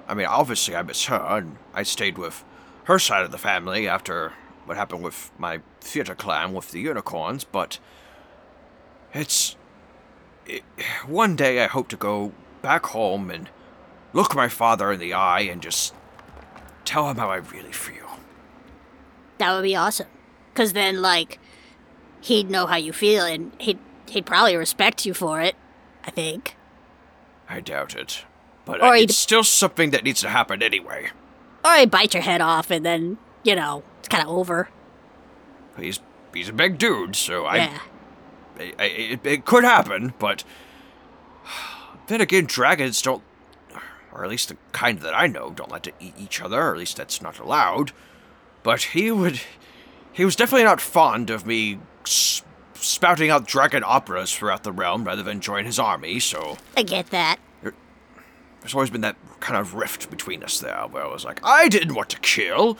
I 0.07 0.13
mean, 0.13 0.25
obviously 0.25 0.75
I 0.75 0.81
miss 0.81 1.05
her, 1.05 1.17
and 1.17 1.57
I 1.73 1.83
stayed 1.83 2.17
with 2.17 2.43
her 2.85 2.97
side 2.97 3.23
of 3.23 3.31
the 3.31 3.37
family 3.37 3.87
after 3.87 4.33
what 4.65 4.77
happened 4.77 5.03
with 5.03 5.31
my 5.37 5.61
theater 5.81 6.15
clan 6.15 6.53
with 6.53 6.71
the 6.71 6.79
unicorns, 6.79 7.43
but 7.43 7.79
it's. 9.13 9.55
It, 10.45 10.63
one 11.05 11.35
day 11.35 11.63
I 11.63 11.67
hope 11.67 11.89
to 11.89 11.97
go 11.97 12.31
back 12.61 12.87
home 12.87 13.29
and 13.29 13.49
look 14.13 14.35
my 14.35 14.47
father 14.47 14.91
in 14.91 14.99
the 14.99 15.13
eye 15.13 15.41
and 15.41 15.61
just 15.61 15.93
tell 16.85 17.09
him 17.09 17.17
how 17.17 17.29
I 17.29 17.37
really 17.37 17.71
feel. 17.71 18.19
That 19.37 19.53
would 19.53 19.63
be 19.63 19.75
awesome. 19.75 20.07
Cause 20.53 20.73
then 20.73 21.01
like 21.01 21.39
he'd 22.21 22.49
know 22.49 22.65
how 22.65 22.75
you 22.75 22.91
feel 22.91 23.23
and 23.25 23.51
he'd 23.59 23.79
he'd 24.09 24.25
probably 24.25 24.55
respect 24.55 25.05
you 25.05 25.13
for 25.13 25.39
it, 25.41 25.55
I 26.03 26.11
think. 26.11 26.55
I 27.47 27.61
doubt 27.61 27.95
it. 27.95 28.25
But 28.65 28.83
Or 28.83 28.95
it's 28.95 29.17
still 29.17 29.43
something 29.43 29.91
that 29.91 30.03
needs 30.03 30.21
to 30.21 30.29
happen 30.29 30.61
anyway. 30.61 31.09
Or 31.63 31.75
he'd 31.75 31.91
bite 31.91 32.13
your 32.13 32.23
head 32.23 32.41
off 32.41 32.69
and 32.71 32.85
then, 32.85 33.17
you 33.43 33.55
know, 33.55 33.83
it's 33.99 34.07
kinda 34.07 34.27
over. 34.27 34.69
He's 35.77 35.99
he's 36.33 36.49
a 36.49 36.53
big 36.53 36.77
dude, 36.77 37.15
so 37.15 37.45
I, 37.45 37.55
yeah. 37.55 37.79
I, 38.59 38.73
I 38.77 38.83
it, 38.85 39.19
it 39.25 39.45
could 39.45 39.63
happen. 39.63 40.13
But 40.19 40.43
then 42.09 42.21
again, 42.21 42.45
dragons 42.45 43.01
don't, 43.01 43.23
or 44.11 44.23
at 44.23 44.29
least 44.29 44.49
the 44.49 44.57
kind 44.71 44.99
that 44.99 45.13
I 45.13 45.27
know, 45.27 45.51
don't 45.51 45.71
like 45.71 45.83
to 45.83 45.93
eat 45.99 46.15
each 46.17 46.41
other. 46.41 46.61
Or 46.61 46.73
at 46.73 46.79
least 46.79 46.97
that's 46.97 47.21
not 47.21 47.39
allowed. 47.39 47.91
But 48.63 48.81
he 48.81 49.11
would, 49.11 49.39
he 50.11 50.25
was 50.25 50.35
definitely 50.35 50.65
not 50.65 50.81
fond 50.81 51.29
of 51.29 51.45
me 51.45 51.79
spouting 52.73 53.29
out 53.29 53.45
dragon 53.45 53.83
operas 53.85 54.33
throughout 54.33 54.63
the 54.63 54.71
realm 54.71 55.03
rather 55.03 55.23
than 55.23 55.39
join 55.39 55.65
his 55.65 55.79
army. 55.79 56.19
So 56.19 56.57
I 56.75 56.83
get 56.83 57.07
that. 57.11 57.37
there's 57.61 58.73
always 58.73 58.89
been 58.89 59.01
that 59.01 59.15
kind 59.39 59.57
of 59.57 59.75
rift 59.75 60.09
between 60.09 60.43
us 60.43 60.59
there, 60.59 60.81
where 60.89 61.03
I 61.05 61.07
was 61.07 61.23
like, 61.23 61.39
I 61.43 61.69
didn't 61.69 61.95
want 61.95 62.09
to 62.09 62.19
kill. 62.19 62.77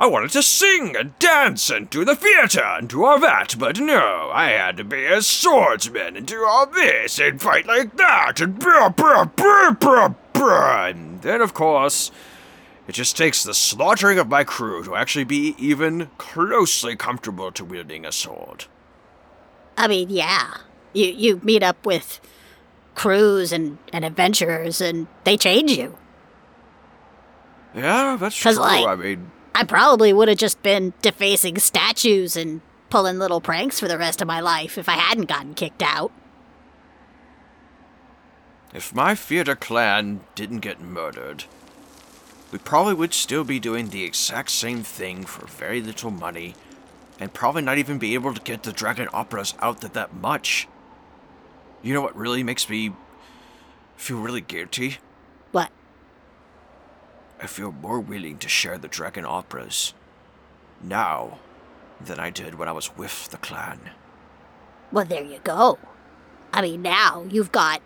I 0.00 0.06
wanted 0.06 0.30
to 0.30 0.42
sing 0.42 0.96
and 0.96 1.16
dance 1.18 1.68
and 1.68 1.90
do 1.90 2.06
the 2.06 2.16
theater 2.16 2.64
and 2.64 2.88
do 2.88 3.04
all 3.04 3.20
that, 3.20 3.54
but 3.58 3.78
no, 3.78 4.30
I 4.32 4.48
had 4.48 4.78
to 4.78 4.84
be 4.84 5.04
a 5.04 5.20
swordsman 5.20 6.16
and 6.16 6.26
do 6.26 6.42
all 6.42 6.64
this 6.64 7.18
and 7.18 7.38
fight 7.40 7.66
like 7.66 7.98
that 7.98 8.40
and 8.40 8.58
brr, 8.58 8.88
brr, 8.88 9.26
brr, 9.26 9.72
brr, 9.72 10.14
brr. 10.32 10.88
And 10.88 11.20
then, 11.20 11.42
of 11.42 11.52
course, 11.52 12.10
it 12.88 12.92
just 12.92 13.14
takes 13.14 13.44
the 13.44 13.52
slaughtering 13.52 14.18
of 14.18 14.26
my 14.26 14.42
crew 14.42 14.82
to 14.84 14.96
actually 14.96 15.24
be 15.24 15.54
even 15.58 16.08
closely 16.16 16.96
comfortable 16.96 17.52
to 17.52 17.62
wielding 17.62 18.06
a 18.06 18.10
sword. 18.10 18.64
I 19.76 19.86
mean, 19.86 20.08
yeah. 20.08 20.54
You 20.94 21.06
you 21.08 21.40
meet 21.44 21.62
up 21.62 21.84
with 21.84 22.20
crews 22.94 23.52
and, 23.52 23.76
and 23.92 24.02
adventurers 24.04 24.80
and 24.80 25.08
they 25.24 25.36
change 25.36 25.70
you. 25.72 25.98
Yeah, 27.74 28.16
that's 28.18 28.34
true. 28.34 28.52
like- 28.52 28.86
I 28.86 28.96
mean, 28.96 29.30
I 29.54 29.64
probably 29.64 30.12
would 30.12 30.28
have 30.28 30.38
just 30.38 30.62
been 30.62 30.92
defacing 31.02 31.58
statues 31.58 32.36
and 32.36 32.60
pulling 32.88 33.18
little 33.18 33.40
pranks 33.40 33.78
for 33.78 33.88
the 33.88 33.98
rest 33.98 34.20
of 34.20 34.28
my 34.28 34.40
life 34.40 34.78
if 34.78 34.88
I 34.88 34.94
hadn't 34.94 35.28
gotten 35.28 35.54
kicked 35.54 35.82
out. 35.82 36.12
If 38.72 38.94
my 38.94 39.14
theater 39.14 39.56
clan 39.56 40.20
didn't 40.34 40.60
get 40.60 40.80
murdered, 40.80 41.44
we 42.52 42.58
probably 42.58 42.94
would 42.94 43.14
still 43.14 43.44
be 43.44 43.60
doing 43.60 43.88
the 43.88 44.04
exact 44.04 44.50
same 44.50 44.82
thing 44.82 45.24
for 45.24 45.46
very 45.46 45.80
little 45.80 46.10
money, 46.10 46.54
and 47.18 47.32
probably 47.32 47.62
not 47.62 47.78
even 47.78 47.98
be 47.98 48.14
able 48.14 48.34
to 48.34 48.40
get 48.40 48.62
the 48.62 48.72
dragon 48.72 49.08
operas 49.12 49.54
out 49.60 49.80
there 49.80 49.90
that 49.90 50.14
much. 50.14 50.68
You 51.82 51.94
know 51.94 52.00
what 52.00 52.16
really 52.16 52.42
makes 52.42 52.68
me 52.68 52.92
feel 53.96 54.18
really 54.18 54.40
guilty? 54.40 54.98
I 57.40 57.46
feel 57.46 57.72
more 57.72 58.00
willing 58.00 58.38
to 58.38 58.48
share 58.48 58.76
the 58.76 58.88
dragon 58.88 59.24
operas 59.24 59.94
now 60.82 61.38
than 62.00 62.20
I 62.20 62.30
did 62.30 62.54
when 62.54 62.68
I 62.68 62.72
was 62.72 62.96
with 62.96 63.28
the 63.28 63.38
clan. 63.38 63.80
Well, 64.92 65.06
there 65.06 65.24
you 65.24 65.38
go. 65.42 65.78
I 66.52 66.62
mean, 66.62 66.82
now 66.82 67.24
you've 67.30 67.52
got 67.52 67.80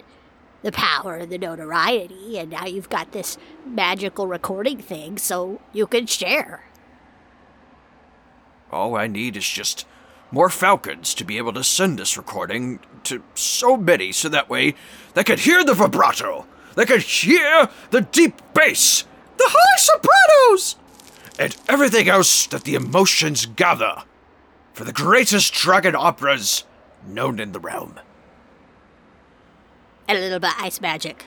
the 0.63 0.73
power 0.73 1.17
and 1.17 1.31
the 1.31 1.39
notoriety, 1.39 2.39
and 2.39 2.51
now 2.51 2.65
you've 2.65 2.89
got 2.89 3.13
this 3.13 3.37
magical 3.67 4.27
recording 4.27 4.79
thing, 4.79 5.19
so 5.19 5.61
you 5.73 5.87
can 5.87 6.07
share. 6.07 6.65
All 8.73 8.97
I 8.97 9.07
need 9.07 9.37
is 9.37 9.49
just 9.49 9.87
more 10.31 10.49
falcons 10.49 11.15
to 11.15 11.25
be 11.25 11.37
able 11.37 11.53
to 11.53 11.63
send 11.63 11.99
this 11.99 12.17
recording 12.17 12.81
to 13.05 13.23
so 13.35 13.77
many 13.77 14.11
so 14.11 14.29
that 14.31 14.49
way 14.49 14.75
they 15.13 15.23
could 15.23 15.41
hear 15.41 15.63
the 15.63 15.75
vibrato, 15.75 16.47
they 16.75 16.87
could 16.87 17.03
hear 17.03 17.69
the 17.91 18.01
deep 18.01 18.41
bass, 18.55 19.05
the 19.45 19.57
high 19.57 19.79
sopranos, 19.79 20.77
and 21.39 21.57
everything 21.69 22.09
else 22.09 22.47
that 22.47 22.65
the 22.65 22.75
emotions 22.75 23.47
gather 23.47 24.05
for 24.73 24.85
the 24.85 24.93
greatest 24.93 25.53
dragon 25.53 25.95
operas 25.95 26.65
known 27.07 27.39
in 27.39 27.53
the 27.53 27.61
realm. 27.61 28.01
And 30.09 30.19
a 30.19 30.21
little 30.21 30.39
bit 30.39 30.51
of 30.51 30.63
ice 30.63 30.81
magic. 30.81 31.27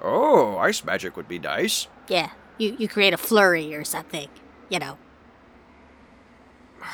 Oh, 0.00 0.56
ice 0.58 0.84
magic 0.84 1.16
would 1.16 1.28
be 1.28 1.38
nice. 1.38 1.86
Yeah, 2.08 2.30
you, 2.58 2.76
you 2.78 2.88
create 2.88 3.14
a 3.14 3.18
flurry 3.18 3.74
or 3.74 3.84
something, 3.84 4.28
you 4.68 4.78
know. 4.78 4.98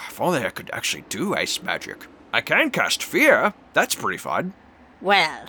If 0.08 0.20
only 0.20 0.44
I 0.44 0.50
could 0.50 0.70
actually 0.72 1.04
do 1.08 1.34
ice 1.34 1.62
magic. 1.62 2.06
I 2.32 2.42
can 2.42 2.70
cast 2.70 3.02
fear. 3.02 3.54
That's 3.72 3.94
pretty 3.94 4.18
fun. 4.18 4.52
Well, 5.00 5.46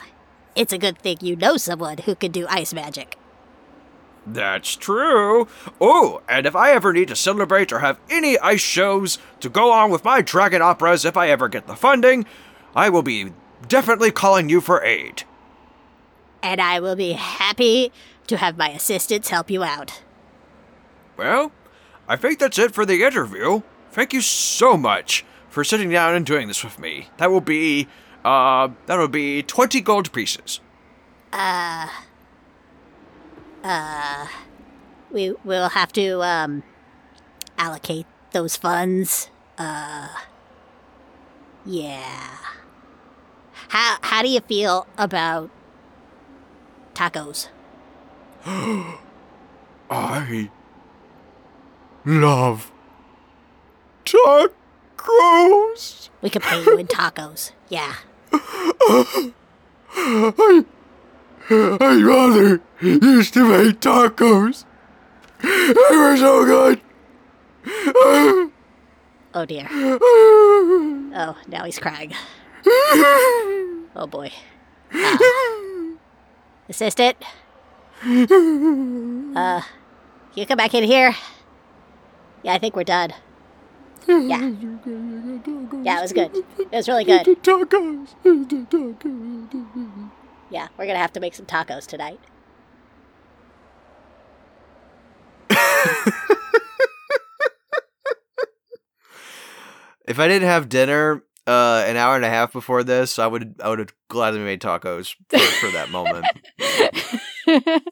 it's 0.56 0.72
a 0.72 0.78
good 0.78 0.98
thing 0.98 1.18
you 1.22 1.36
know 1.36 1.58
someone 1.58 1.98
who 2.00 2.16
can 2.16 2.32
do 2.32 2.48
ice 2.48 2.74
magic. 2.74 3.19
That's 4.34 4.76
true. 4.76 5.48
Oh, 5.82 6.22
and 6.30 6.46
if 6.46 6.56
I 6.56 6.72
ever 6.72 6.94
need 6.94 7.08
to 7.08 7.16
celebrate 7.16 7.72
or 7.72 7.80
have 7.80 8.00
any 8.10 8.38
ice 8.40 8.62
shows 8.62 9.18
to 9.40 9.50
go 9.50 9.72
on 9.72 9.90
with 9.90 10.04
my 10.04 10.22
dragon 10.22 10.62
operas, 10.62 11.06
if 11.06 11.18
I 11.18 11.30
ever 11.30 11.48
get 11.48 11.68
the 11.68 11.76
funding, 11.76 12.26
I 12.76 12.90
will 12.90 13.02
be 13.02 13.34
definitely 13.68 14.12
calling 14.12 14.50
you 14.50 14.62
for 14.62 14.84
aid. 14.84 15.24
And 16.44 16.62
I 16.62 16.80
will 16.80 16.96
be 16.96 17.14
happy 17.14 17.92
to 18.28 18.38
have 18.38 18.58
my 18.58 18.70
assistants 18.70 19.30
help 19.30 19.50
you 19.50 19.64
out. 19.64 20.02
Well, 21.18 21.52
I 22.08 22.16
think 22.16 22.40
that's 22.40 22.60
it 22.60 22.74
for 22.74 22.86
the 22.86 23.04
interview. 23.04 23.62
Thank 23.92 24.14
you 24.14 24.22
so 24.22 24.78
much 24.78 25.26
for 25.50 25.64
sitting 25.64 25.90
down 25.90 26.14
and 26.14 26.26
doing 26.26 26.48
this 26.48 26.64
with 26.64 26.80
me. 26.80 27.10
That 27.18 27.32
will 27.32 27.42
be, 27.42 27.88
uh, 28.24 28.70
that 28.86 28.98
will 28.98 29.08
be 29.08 29.44
20 29.44 29.82
gold 29.82 30.14
pieces. 30.14 30.62
We 35.12 35.34
will 35.44 35.70
have 35.70 35.92
to 35.94 36.22
um 36.22 36.64
allocate 37.58 38.06
those 38.32 38.56
funds. 38.56 39.30
Uh 39.58 40.10
yeah. 41.66 42.38
How 43.70 43.98
how 44.02 44.22
do 44.22 44.30
you 44.30 44.42
feel 44.42 44.88
about 44.98 45.50
tacos? 46.94 47.50
I 49.92 50.50
love 52.06 52.72
tacos. 54.06 54.50
We 56.22 56.30
could 56.30 56.44
pay 56.44 56.64
you 56.64 56.78
in 56.78 56.88
tacos. 56.88 57.52
Yeah. 57.70 57.96
I, 59.92 60.66
my 61.50 61.98
mother 61.98 62.62
used 62.82 63.34
to 63.34 63.48
make 63.48 63.80
tacos. 63.80 64.66
They 65.42 65.96
were 65.98 66.18
so 66.18 66.46
good. 66.46 66.82
Oh 69.34 69.46
dear. 69.48 69.68
Oh, 69.72 71.36
now 71.48 71.64
he's 71.66 71.80
crying. 71.80 72.14
Oh 73.96 74.08
boy. 74.10 74.32
Uh, 74.94 75.18
assistant? 76.70 77.18
Uh, 79.36 79.62
you 80.36 80.46
come 80.46 80.58
back 80.58 80.74
in 80.74 80.84
here? 80.84 81.16
Yeah, 82.44 82.54
I 82.54 82.60
think 82.60 82.76
we're 82.76 82.84
done. 82.84 83.14
Yeah. 84.08 84.52
Yeah, 85.84 86.00
it 86.00 86.02
was 86.02 86.14
good. 86.14 86.32
It 86.58 86.72
was 86.72 86.88
really 86.88 87.04
good. 87.04 87.26
Tacos. 87.44 88.16
Yeah, 90.50 90.68
we're 90.78 90.88
gonna 90.88 91.00
have 91.00 91.14
to 91.14 91.20
make 91.20 91.36
some 91.36 91.46
tacos 91.46 91.86
tonight. 91.86 92.20
if 100.08 100.20
I 100.20 100.28
didn't 100.28 100.48
have 100.48 100.70
dinner 100.70 101.24
uh, 101.46 101.84
an 101.88 101.98
hour 101.98 102.16
and 102.16 102.26
a 102.26 102.30
half 102.30 102.52
before 102.52 102.84
this, 102.84 103.20
I 103.20 103.28
would 103.28 103.56
I 103.64 103.70
would 103.70 103.80
have 103.80 103.94
gladly 104.08 104.40
made 104.40 104.62
tacos 104.62 105.16
for, 105.30 105.38
for 105.38 105.72
that 105.72 105.90
moment. 105.92 106.26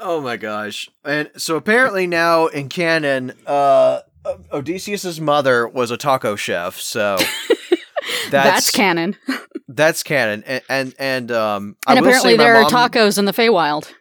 oh 0.00 0.20
my 0.20 0.36
gosh! 0.36 0.88
And 1.04 1.30
so 1.36 1.56
apparently 1.56 2.06
now 2.06 2.46
in 2.46 2.68
canon, 2.68 3.32
uh, 3.46 4.00
Odysseus's 4.52 5.20
mother 5.20 5.68
was 5.68 5.90
a 5.90 5.96
taco 5.96 6.36
chef. 6.36 6.80
So 6.80 7.16
that's, 8.30 8.30
that's 8.30 8.70
canon. 8.70 9.16
That's 9.68 10.02
canon, 10.02 10.42
and 10.46 10.62
and, 10.68 10.94
and 10.98 11.30
um, 11.30 11.76
and 11.86 11.98
apparently 11.98 12.36
there 12.36 12.54
mom, 12.54 12.64
are 12.64 12.70
tacos 12.70 13.18
in 13.18 13.26
the 13.26 13.32
Feywild. 13.32 13.92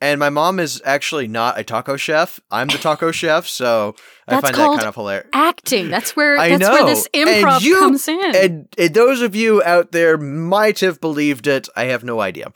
And 0.00 0.20
my 0.20 0.28
mom 0.28 0.60
is 0.60 0.82
actually 0.84 1.26
not 1.26 1.58
a 1.58 1.64
taco 1.64 1.96
chef. 1.96 2.38
I'm 2.50 2.68
the 2.68 2.76
taco 2.76 3.10
chef, 3.12 3.46
so 3.46 3.94
I 4.28 4.40
find 4.42 4.54
that 4.54 4.76
kind 4.76 4.82
of 4.82 4.94
hilarious. 4.94 5.28
Acting. 5.32 5.88
That's 5.88 6.14
where 6.14 6.38
I 6.38 6.50
that's 6.50 6.60
know. 6.60 6.72
where 6.72 6.84
this 6.84 7.08
improv 7.14 7.62
you, 7.62 7.78
comes 7.78 8.06
in. 8.06 8.36
And, 8.36 8.68
and, 8.76 8.94
those 8.94 9.22
of 9.22 9.34
you 9.34 9.62
out 9.62 9.92
there 9.92 10.18
might 10.18 10.80
have 10.80 11.00
believed 11.00 11.46
it. 11.46 11.68
I 11.74 11.84
have 11.84 12.04
no 12.04 12.20
idea. 12.20 12.52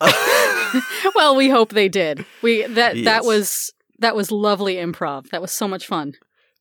well, 1.14 1.36
we 1.36 1.48
hope 1.50 1.70
they 1.70 1.88
did. 1.88 2.24
We 2.42 2.66
that 2.66 2.96
yes. 2.96 3.04
that 3.04 3.24
was 3.24 3.72
that 4.00 4.16
was 4.16 4.32
lovely 4.32 4.74
improv. 4.74 5.30
That 5.30 5.40
was 5.40 5.52
so 5.52 5.68
much 5.68 5.86
fun. 5.86 6.14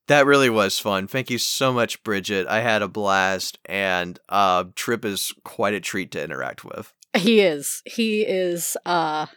That 0.08 0.26
really 0.26 0.50
was 0.50 0.80
fun. 0.80 1.08
Thank 1.08 1.30
you 1.30 1.38
so 1.38 1.72
much, 1.72 2.04
Bridget. 2.04 2.48
I 2.48 2.62
had 2.62 2.82
a 2.82 2.88
blast, 2.88 3.60
and 3.66 4.20
uh, 4.30 4.66
Trip 4.76 5.06
is 5.06 5.32
quite 5.44 5.74
a 5.74 5.80
treat 5.80 6.12
to 6.12 6.24
interact 6.24 6.66
with. 6.66 6.94
He 7.16 7.42
is. 7.42 7.82
He 7.86 8.22
is. 8.22 8.76
uh 8.86 9.28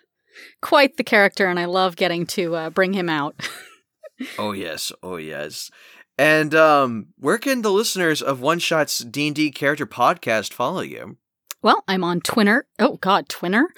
quite 0.60 0.96
the 0.96 1.04
character, 1.04 1.46
and 1.46 1.58
I 1.58 1.66
love 1.66 1.96
getting 1.96 2.26
to 2.26 2.54
uh, 2.56 2.70
bring 2.70 2.92
him 2.92 3.08
out. 3.08 3.48
oh 4.38 4.52
yes, 4.52 4.92
oh 5.02 5.16
yes. 5.16 5.70
And 6.16 6.54
um, 6.54 7.08
where 7.18 7.38
can 7.38 7.62
the 7.62 7.72
listeners 7.72 8.22
of 8.22 8.40
One 8.40 8.58
Shot's 8.58 8.98
D 8.98 9.26
and 9.28 9.36
D 9.36 9.50
character 9.50 9.86
podcast 9.86 10.52
follow 10.52 10.80
you? 10.80 11.18
Well, 11.62 11.82
I'm 11.88 12.04
on 12.04 12.20
Twitter. 12.20 12.66
Oh 12.78 12.96
God, 12.96 13.28
Twitter. 13.28 13.68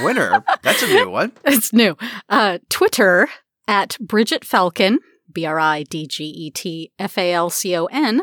Twitter. 0.00 0.44
That's 0.62 0.82
a 0.82 0.86
new 0.94 1.10
one. 1.10 1.32
it's 1.44 1.72
new. 1.72 1.96
Uh, 2.28 2.58
Twitter 2.68 3.28
at 3.66 3.96
Bridget 4.00 4.44
Falcon. 4.44 4.98
B 5.32 5.46
R 5.46 5.58
I 5.58 5.84
D 5.84 6.06
G 6.06 6.24
E 6.24 6.50
T 6.50 6.92
F 6.98 7.16
A 7.18 7.32
L 7.32 7.48
C 7.50 7.76
O 7.76 7.86
N. 7.86 8.20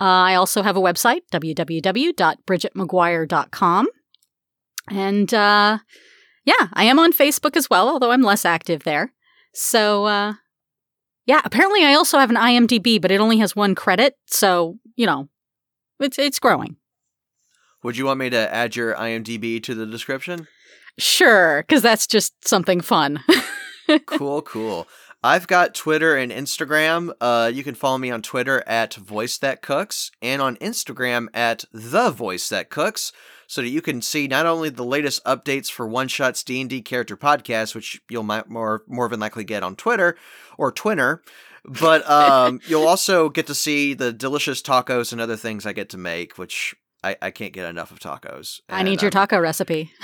Uh, 0.00 0.32
I 0.32 0.34
also 0.34 0.62
have 0.62 0.76
a 0.76 0.80
website, 0.80 1.22
www.bridgetmcguire.com. 1.30 3.88
And 4.90 5.34
uh, 5.34 5.78
yeah, 6.44 6.68
I 6.72 6.84
am 6.84 6.98
on 6.98 7.12
Facebook 7.12 7.56
as 7.56 7.68
well, 7.68 7.88
although 7.88 8.12
I'm 8.12 8.22
less 8.22 8.46
active 8.46 8.84
there. 8.84 9.12
So, 9.52 10.06
uh, 10.06 10.34
yeah, 11.26 11.42
apparently 11.44 11.84
I 11.84 11.94
also 11.94 12.18
have 12.18 12.30
an 12.30 12.36
IMDb, 12.36 13.00
but 13.00 13.10
it 13.10 13.20
only 13.20 13.38
has 13.38 13.54
one 13.54 13.74
credit. 13.74 14.16
So, 14.26 14.78
you 14.96 15.06
know, 15.06 15.28
it's, 15.98 16.18
it's 16.18 16.38
growing. 16.38 16.76
Would 17.82 17.96
you 17.96 18.06
want 18.06 18.20
me 18.20 18.30
to 18.30 18.54
add 18.54 18.76
your 18.76 18.94
IMDb 18.94 19.62
to 19.62 19.74
the 19.74 19.86
description? 19.86 20.46
Sure, 20.98 21.62
because 21.62 21.82
that's 21.82 22.06
just 22.06 22.46
something 22.46 22.80
fun. 22.80 23.22
cool, 24.06 24.42
cool. 24.42 24.86
I've 25.22 25.46
got 25.46 25.74
Twitter 25.74 26.16
and 26.16 26.32
Instagram. 26.32 27.12
Uh, 27.20 27.50
you 27.52 27.62
can 27.62 27.74
follow 27.74 27.98
me 27.98 28.10
on 28.10 28.22
Twitter 28.22 28.64
at 28.66 28.94
Voice 28.94 29.36
That 29.38 29.60
Cooks 29.60 30.10
and 30.22 30.40
on 30.40 30.56
Instagram 30.56 31.28
at 31.34 31.64
The 31.72 32.10
Voice 32.10 32.48
That 32.48 32.70
Cooks 32.70 33.12
so 33.46 33.60
that 33.60 33.68
you 33.68 33.82
can 33.82 34.00
see 34.00 34.28
not 34.28 34.46
only 34.46 34.70
the 34.70 34.84
latest 34.84 35.22
updates 35.24 35.70
for 35.70 35.86
One 35.86 36.08
Shot's 36.08 36.42
D&D 36.42 36.80
character 36.82 37.16
podcast, 37.16 37.74
which 37.74 38.00
you'll 38.08 38.22
more 38.22 38.82
more 38.86 39.08
than 39.08 39.20
likely 39.20 39.44
get 39.44 39.62
on 39.62 39.76
Twitter 39.76 40.16
or 40.56 40.72
Twitter, 40.72 41.22
but 41.64 42.08
um, 42.08 42.60
you'll 42.66 42.86
also 42.86 43.28
get 43.28 43.46
to 43.48 43.54
see 43.54 43.92
the 43.92 44.12
delicious 44.12 44.62
tacos 44.62 45.12
and 45.12 45.20
other 45.20 45.36
things 45.36 45.66
I 45.66 45.74
get 45.74 45.90
to 45.90 45.98
make, 45.98 46.38
which 46.38 46.74
I, 47.04 47.16
I 47.20 47.30
can't 47.30 47.52
get 47.52 47.68
enough 47.68 47.90
of 47.90 47.98
tacos. 47.98 48.60
I 48.68 48.82
need 48.82 49.02
your 49.02 49.10
taco 49.10 49.38
recipe. 49.38 49.92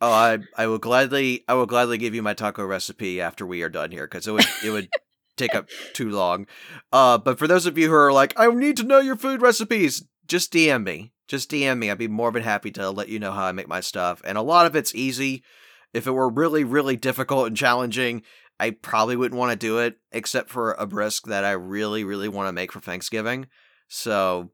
oh, 0.00 0.12
I 0.12 0.38
I 0.56 0.66
will 0.66 0.78
gladly 0.78 1.44
I 1.48 1.54
will 1.54 1.66
gladly 1.66 1.98
give 1.98 2.14
you 2.14 2.22
my 2.22 2.34
taco 2.34 2.64
recipe 2.64 3.20
after 3.20 3.46
we 3.46 3.62
are 3.62 3.68
done 3.68 3.90
here 3.90 4.06
because 4.06 4.26
it 4.26 4.32
would 4.32 4.46
it 4.64 4.70
would 4.70 4.88
take 5.36 5.54
up 5.54 5.68
too 5.92 6.10
long. 6.10 6.46
Uh, 6.92 7.18
but 7.18 7.38
for 7.38 7.46
those 7.46 7.66
of 7.66 7.78
you 7.78 7.88
who 7.88 7.94
are 7.94 8.12
like, 8.12 8.34
I 8.36 8.48
need 8.48 8.76
to 8.78 8.84
know 8.84 8.98
your 8.98 9.16
food 9.16 9.40
recipes, 9.40 10.04
just 10.26 10.52
DM 10.52 10.84
me 10.84 11.12
just 11.28 11.50
DM 11.50 11.78
me. 11.78 11.90
I'd 11.90 11.98
be 11.98 12.08
more 12.08 12.32
than 12.32 12.42
happy 12.42 12.70
to 12.72 12.90
let 12.90 13.08
you 13.08 13.18
know 13.18 13.32
how 13.32 13.44
I 13.44 13.52
make 13.52 13.68
my 13.68 13.80
stuff. 13.80 14.22
And 14.24 14.36
a 14.36 14.42
lot 14.42 14.66
of 14.66 14.74
it's 14.74 14.94
easy. 14.94 15.44
If 15.92 16.06
it 16.06 16.12
were 16.12 16.28
really, 16.28 16.64
really 16.64 16.96
difficult 16.96 17.46
and 17.46 17.56
challenging, 17.56 18.22
I 18.58 18.70
probably 18.70 19.14
wouldn't 19.14 19.38
want 19.38 19.52
to 19.52 19.66
do 19.66 19.78
it, 19.78 19.98
except 20.10 20.50
for 20.50 20.72
a 20.72 20.86
brisk 20.86 21.26
that 21.26 21.44
I 21.44 21.52
really, 21.52 22.02
really 22.02 22.28
want 22.28 22.48
to 22.48 22.52
make 22.52 22.72
for 22.72 22.80
Thanksgiving. 22.80 23.46
So 23.88 24.50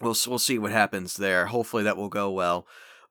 we'll 0.00 0.16
we'll 0.26 0.38
see 0.38 0.58
what 0.58 0.72
happens 0.72 1.14
there. 1.14 1.46
Hopefully 1.46 1.84
that 1.84 1.96
will 1.96 2.08
go 2.08 2.30
well. 2.30 2.66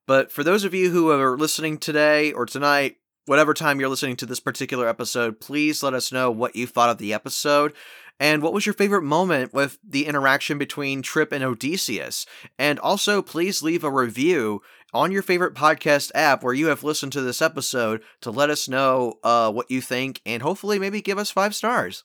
But 0.08 0.32
for 0.32 0.44
those 0.44 0.64
of 0.64 0.74
you 0.74 0.90
who 0.92 1.10
are 1.12 1.38
listening 1.38 1.78
today 1.78 2.32
or 2.32 2.46
tonight, 2.46 2.98
whatever 3.26 3.54
time 3.54 3.80
you're 3.80 3.90
listening 3.90 4.16
to 4.18 4.26
this 4.26 4.40
particular 4.40 4.88
episode, 4.88 5.40
please 5.40 5.84
let 5.84 5.94
us 5.94 6.12
know 6.12 6.32
what 6.32 6.56
you 6.56 6.68
thought 6.68 6.90
of 6.90 6.98
the 6.98 7.14
episode. 7.14 7.74
And 8.20 8.44
what 8.44 8.54
was 8.54 8.68
your 8.68 8.74
favorite 8.74 9.02
moment 9.02 9.52
with 9.52 9.80
the 9.84 10.06
interaction 10.06 10.60
between 10.60 11.02
Trip 11.02 11.32
and 11.32 11.44
Odysseus? 11.44 12.26
And 12.60 12.78
also, 12.78 13.22
please 13.22 13.64
leave 13.64 13.84
a 13.84 13.90
review 13.90 14.62
on 14.94 15.12
your 15.12 15.24
favorite 15.24 15.56
podcast 15.56 16.12
app 16.14 16.44
where 16.44 16.54
you 16.54 16.68
have 16.68 16.84
listened 16.84 17.14
to 17.14 17.22
this 17.22 17.42
episode 17.42 18.04
to 18.22 18.30
let 18.30 18.50
us 18.50 18.70
know 18.70 19.16
uh, 19.24 19.52
what 19.52 19.72
you 19.72 19.82
think 19.82 20.22
and 20.26 20.44
hopefully 20.44 20.78
maybe 20.78 21.02
give 21.02 21.18
us 21.18 21.32
five 21.32 21.56
stars. 21.56 22.04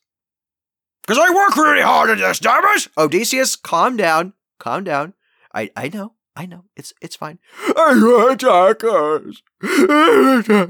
Because 1.02 1.18
I 1.18 1.34
work 1.34 1.56
really 1.56 1.82
hard 1.82 2.10
at 2.10 2.18
this, 2.18 2.38
Davis! 2.38 2.88
Odysseus, 2.96 3.54
calm 3.54 3.96
down. 3.96 4.32
Calm 4.58 4.84
down. 4.84 5.14
I, 5.54 5.70
I 5.76 5.88
know. 5.88 6.15
I 6.36 6.46
know. 6.46 6.64
It's 6.76 6.92
it's 7.00 7.16
fine. 7.16 7.38
I 7.66 7.94
want 7.96 8.40
tacos. 8.40 9.38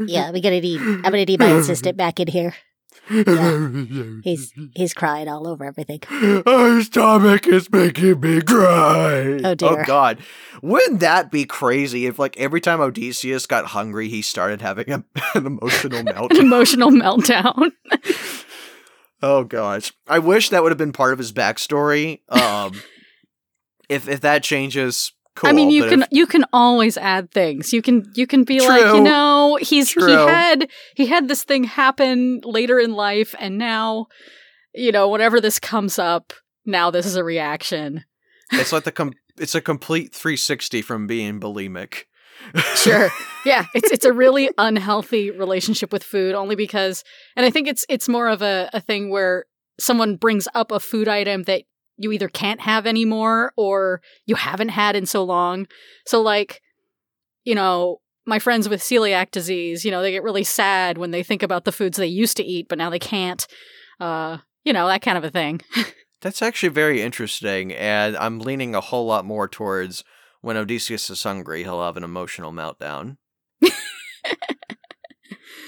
yeah, 0.08 0.30
we 0.30 0.40
gotta 0.40 0.60
need 0.60 0.80
I'm 0.80 1.02
gonna 1.02 1.24
need 1.24 1.40
my 1.40 1.50
assistant 1.50 1.96
back 2.04 2.20
in 2.20 2.28
here. 2.28 2.54
Yeah. 3.10 3.68
he's 4.24 4.52
he's 4.74 4.92
crying 4.94 5.28
all 5.28 5.46
over 5.46 5.64
everything. 5.64 6.00
My 6.10 6.80
stomach 6.82 7.46
is 7.46 7.70
making 7.70 8.20
me 8.20 8.40
cry. 8.40 9.40
Oh 9.44 9.54
dear. 9.54 9.80
Oh 9.80 9.84
god. 9.84 10.18
Wouldn't 10.62 11.00
that 11.00 11.30
be 11.30 11.44
crazy 11.44 12.06
if 12.06 12.18
like 12.18 12.36
every 12.36 12.60
time 12.60 12.80
Odysseus 12.80 13.46
got 13.46 13.66
hungry 13.66 14.08
he 14.08 14.22
started 14.22 14.60
having 14.60 14.90
a, 14.90 15.04
an 15.34 15.46
emotional 15.46 16.02
meltdown? 16.04 16.30
an 16.30 16.36
emotional 16.38 16.90
meltdown. 16.90 17.70
oh 19.22 19.44
gosh. 19.44 19.92
I 20.08 20.18
wish 20.18 20.48
that 20.50 20.62
would 20.62 20.72
have 20.72 20.78
been 20.78 20.92
part 20.92 21.12
of 21.12 21.18
his 21.18 21.32
backstory. 21.32 22.20
Um 22.28 22.72
if 23.88 24.08
if 24.08 24.20
that 24.22 24.42
changes 24.42 25.12
Cool, 25.36 25.50
I 25.50 25.52
mean, 25.52 25.68
you 25.68 25.86
can 25.86 26.02
if... 26.02 26.08
you 26.10 26.26
can 26.26 26.46
always 26.52 26.96
add 26.96 27.30
things. 27.30 27.72
You 27.72 27.82
can 27.82 28.10
you 28.14 28.26
can 28.26 28.44
be 28.44 28.58
True. 28.58 28.68
like, 28.68 28.94
you 28.94 29.02
know, 29.02 29.58
he's 29.60 29.90
True. 29.90 30.06
he 30.06 30.12
had 30.12 30.68
he 30.94 31.06
had 31.06 31.28
this 31.28 31.44
thing 31.44 31.64
happen 31.64 32.40
later 32.42 32.78
in 32.78 32.94
life, 32.94 33.34
and 33.38 33.58
now, 33.58 34.06
you 34.74 34.92
know, 34.92 35.08
whenever 35.08 35.38
this 35.38 35.60
comes 35.60 35.98
up, 35.98 36.32
now 36.64 36.90
this 36.90 37.04
is 37.04 37.16
a 37.16 37.24
reaction. 37.24 38.04
It's 38.50 38.72
like 38.72 38.84
the 38.84 38.92
com- 38.92 39.12
it's 39.36 39.54
a 39.54 39.60
complete 39.60 40.14
360 40.14 40.80
from 40.80 41.06
being 41.06 41.38
bulimic. 41.38 42.04
sure. 42.74 43.10
Yeah, 43.44 43.66
it's 43.76 43.92
it's 43.92 44.04
a 44.04 44.12
really 44.12 44.50
unhealthy 44.58 45.30
relationship 45.30 45.92
with 45.92 46.02
food 46.02 46.34
only 46.34 46.56
because 46.56 47.04
and 47.36 47.46
I 47.46 47.50
think 47.50 47.68
it's 47.68 47.86
it's 47.88 48.08
more 48.08 48.26
of 48.26 48.42
a, 48.42 48.68
a 48.72 48.80
thing 48.80 49.08
where 49.08 49.44
someone 49.78 50.16
brings 50.16 50.48
up 50.52 50.72
a 50.72 50.80
food 50.80 51.06
item 51.06 51.44
that 51.44 51.62
you 51.96 52.12
either 52.12 52.28
can't 52.28 52.60
have 52.60 52.86
anymore 52.86 53.52
or 53.56 54.00
you 54.26 54.34
haven't 54.34 54.70
had 54.70 54.96
in 54.96 55.06
so 55.06 55.24
long. 55.24 55.66
So, 56.06 56.20
like, 56.20 56.60
you 57.44 57.54
know, 57.54 58.00
my 58.26 58.38
friends 58.38 58.68
with 58.68 58.80
celiac 58.80 59.30
disease, 59.30 59.84
you 59.84 59.90
know, 59.90 60.02
they 60.02 60.10
get 60.10 60.22
really 60.22 60.44
sad 60.44 60.98
when 60.98 61.12
they 61.12 61.22
think 61.22 61.42
about 61.42 61.64
the 61.64 61.72
foods 61.72 61.96
they 61.96 62.06
used 62.06 62.36
to 62.36 62.44
eat, 62.44 62.66
but 62.68 62.78
now 62.78 62.90
they 62.90 62.98
can't. 62.98 63.46
Uh, 64.00 64.38
you 64.64 64.72
know, 64.72 64.88
that 64.88 65.02
kind 65.02 65.16
of 65.16 65.24
a 65.24 65.30
thing. 65.30 65.60
That's 66.20 66.42
actually 66.42 66.70
very 66.70 67.02
interesting, 67.02 67.72
and 67.72 68.16
I'm 68.16 68.40
leaning 68.40 68.74
a 68.74 68.80
whole 68.80 69.06
lot 69.06 69.24
more 69.24 69.46
towards 69.46 70.02
when 70.40 70.56
Odysseus 70.56 71.08
is 71.10 71.22
hungry, 71.22 71.62
he'll 71.62 71.82
have 71.82 71.96
an 71.96 72.04
emotional 72.04 72.52
meltdown. 72.52 73.16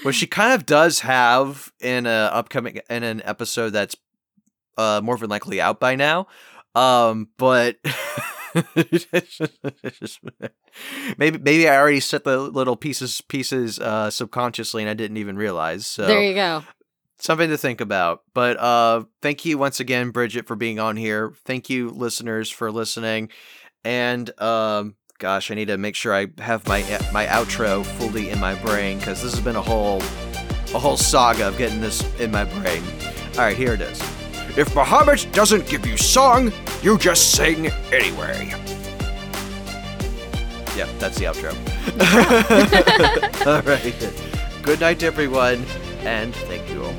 Which 0.03 0.15
she 0.15 0.27
kind 0.27 0.53
of 0.53 0.65
does 0.65 1.01
have 1.01 1.71
in 1.79 2.05
a 2.05 2.29
upcoming 2.33 2.79
in 2.89 3.03
an 3.03 3.21
episode 3.25 3.71
that's 3.71 3.95
uh, 4.79 5.01
more 5.01 5.17
than 5.17 5.29
likely 5.29 5.59
out 5.59 5.79
by 5.79 5.95
now. 5.95 6.27
Um, 6.73 7.29
but 7.37 7.77
maybe 11.17 11.37
maybe 11.37 11.67
I 11.67 11.75
already 11.77 11.99
set 11.99 12.23
the 12.23 12.39
little 12.39 12.75
pieces 12.75 13.21
pieces 13.21 13.79
uh, 13.79 14.09
subconsciously 14.09 14.83
and 14.83 14.89
I 14.89 14.93
didn't 14.93 15.17
even 15.17 15.35
realize. 15.35 15.85
So 15.85 16.05
there 16.05 16.21
you 16.21 16.33
go. 16.33 16.63
Something 17.17 17.49
to 17.49 17.57
think 17.57 17.81
about. 17.81 18.21
But 18.33 18.57
uh, 18.57 19.03
thank 19.21 19.43
you 19.43 19.57
once 19.57 19.81
again, 19.81 20.11
Bridget, 20.11 20.47
for 20.47 20.55
being 20.55 20.79
on 20.79 20.95
here. 20.95 21.33
Thank 21.43 21.69
you, 21.69 21.89
listeners, 21.89 22.49
for 22.49 22.71
listening. 22.71 23.29
And 23.83 24.29
um, 24.39 24.95
gosh, 25.17 25.51
I 25.51 25.55
need 25.55 25.67
to 25.67 25.77
make 25.77 25.95
sure 25.95 26.13
I 26.13 26.27
have 26.37 26.65
my 26.67 26.81
my 27.11 27.25
outro 27.25 27.85
fully 27.85 28.29
in 28.29 28.39
my 28.39 28.55
brain 28.55 28.99
because 28.99 29.21
this 29.21 29.33
has 29.33 29.43
been 29.43 29.57
a 29.57 29.61
whole 29.61 29.97
a 30.73 30.79
whole 30.79 30.97
saga 30.97 31.49
of 31.49 31.57
getting 31.57 31.81
this 31.81 32.03
in 32.19 32.31
my 32.31 32.45
brain. 32.45 32.83
All 33.33 33.39
right, 33.39 33.57
here 33.57 33.73
it 33.73 33.81
is. 33.81 34.18
If 34.59 34.75
Muhammad 34.75 35.25
doesn't 35.31 35.69
give 35.69 35.87
you 35.87 35.95
song, 35.95 36.51
you 36.81 36.97
just 36.97 37.31
sing 37.31 37.67
anyway. 37.93 38.49
Yeah, 40.75 40.85
that's 40.99 41.17
the 41.17 41.27
outro. 41.31 41.55
all 43.47 43.61
right. 43.61 44.61
Good 44.61 44.81
night, 44.81 45.01
everyone, 45.01 45.63
and 46.01 46.35
thank 46.35 46.69
you 46.69 46.83
all. 46.83 46.93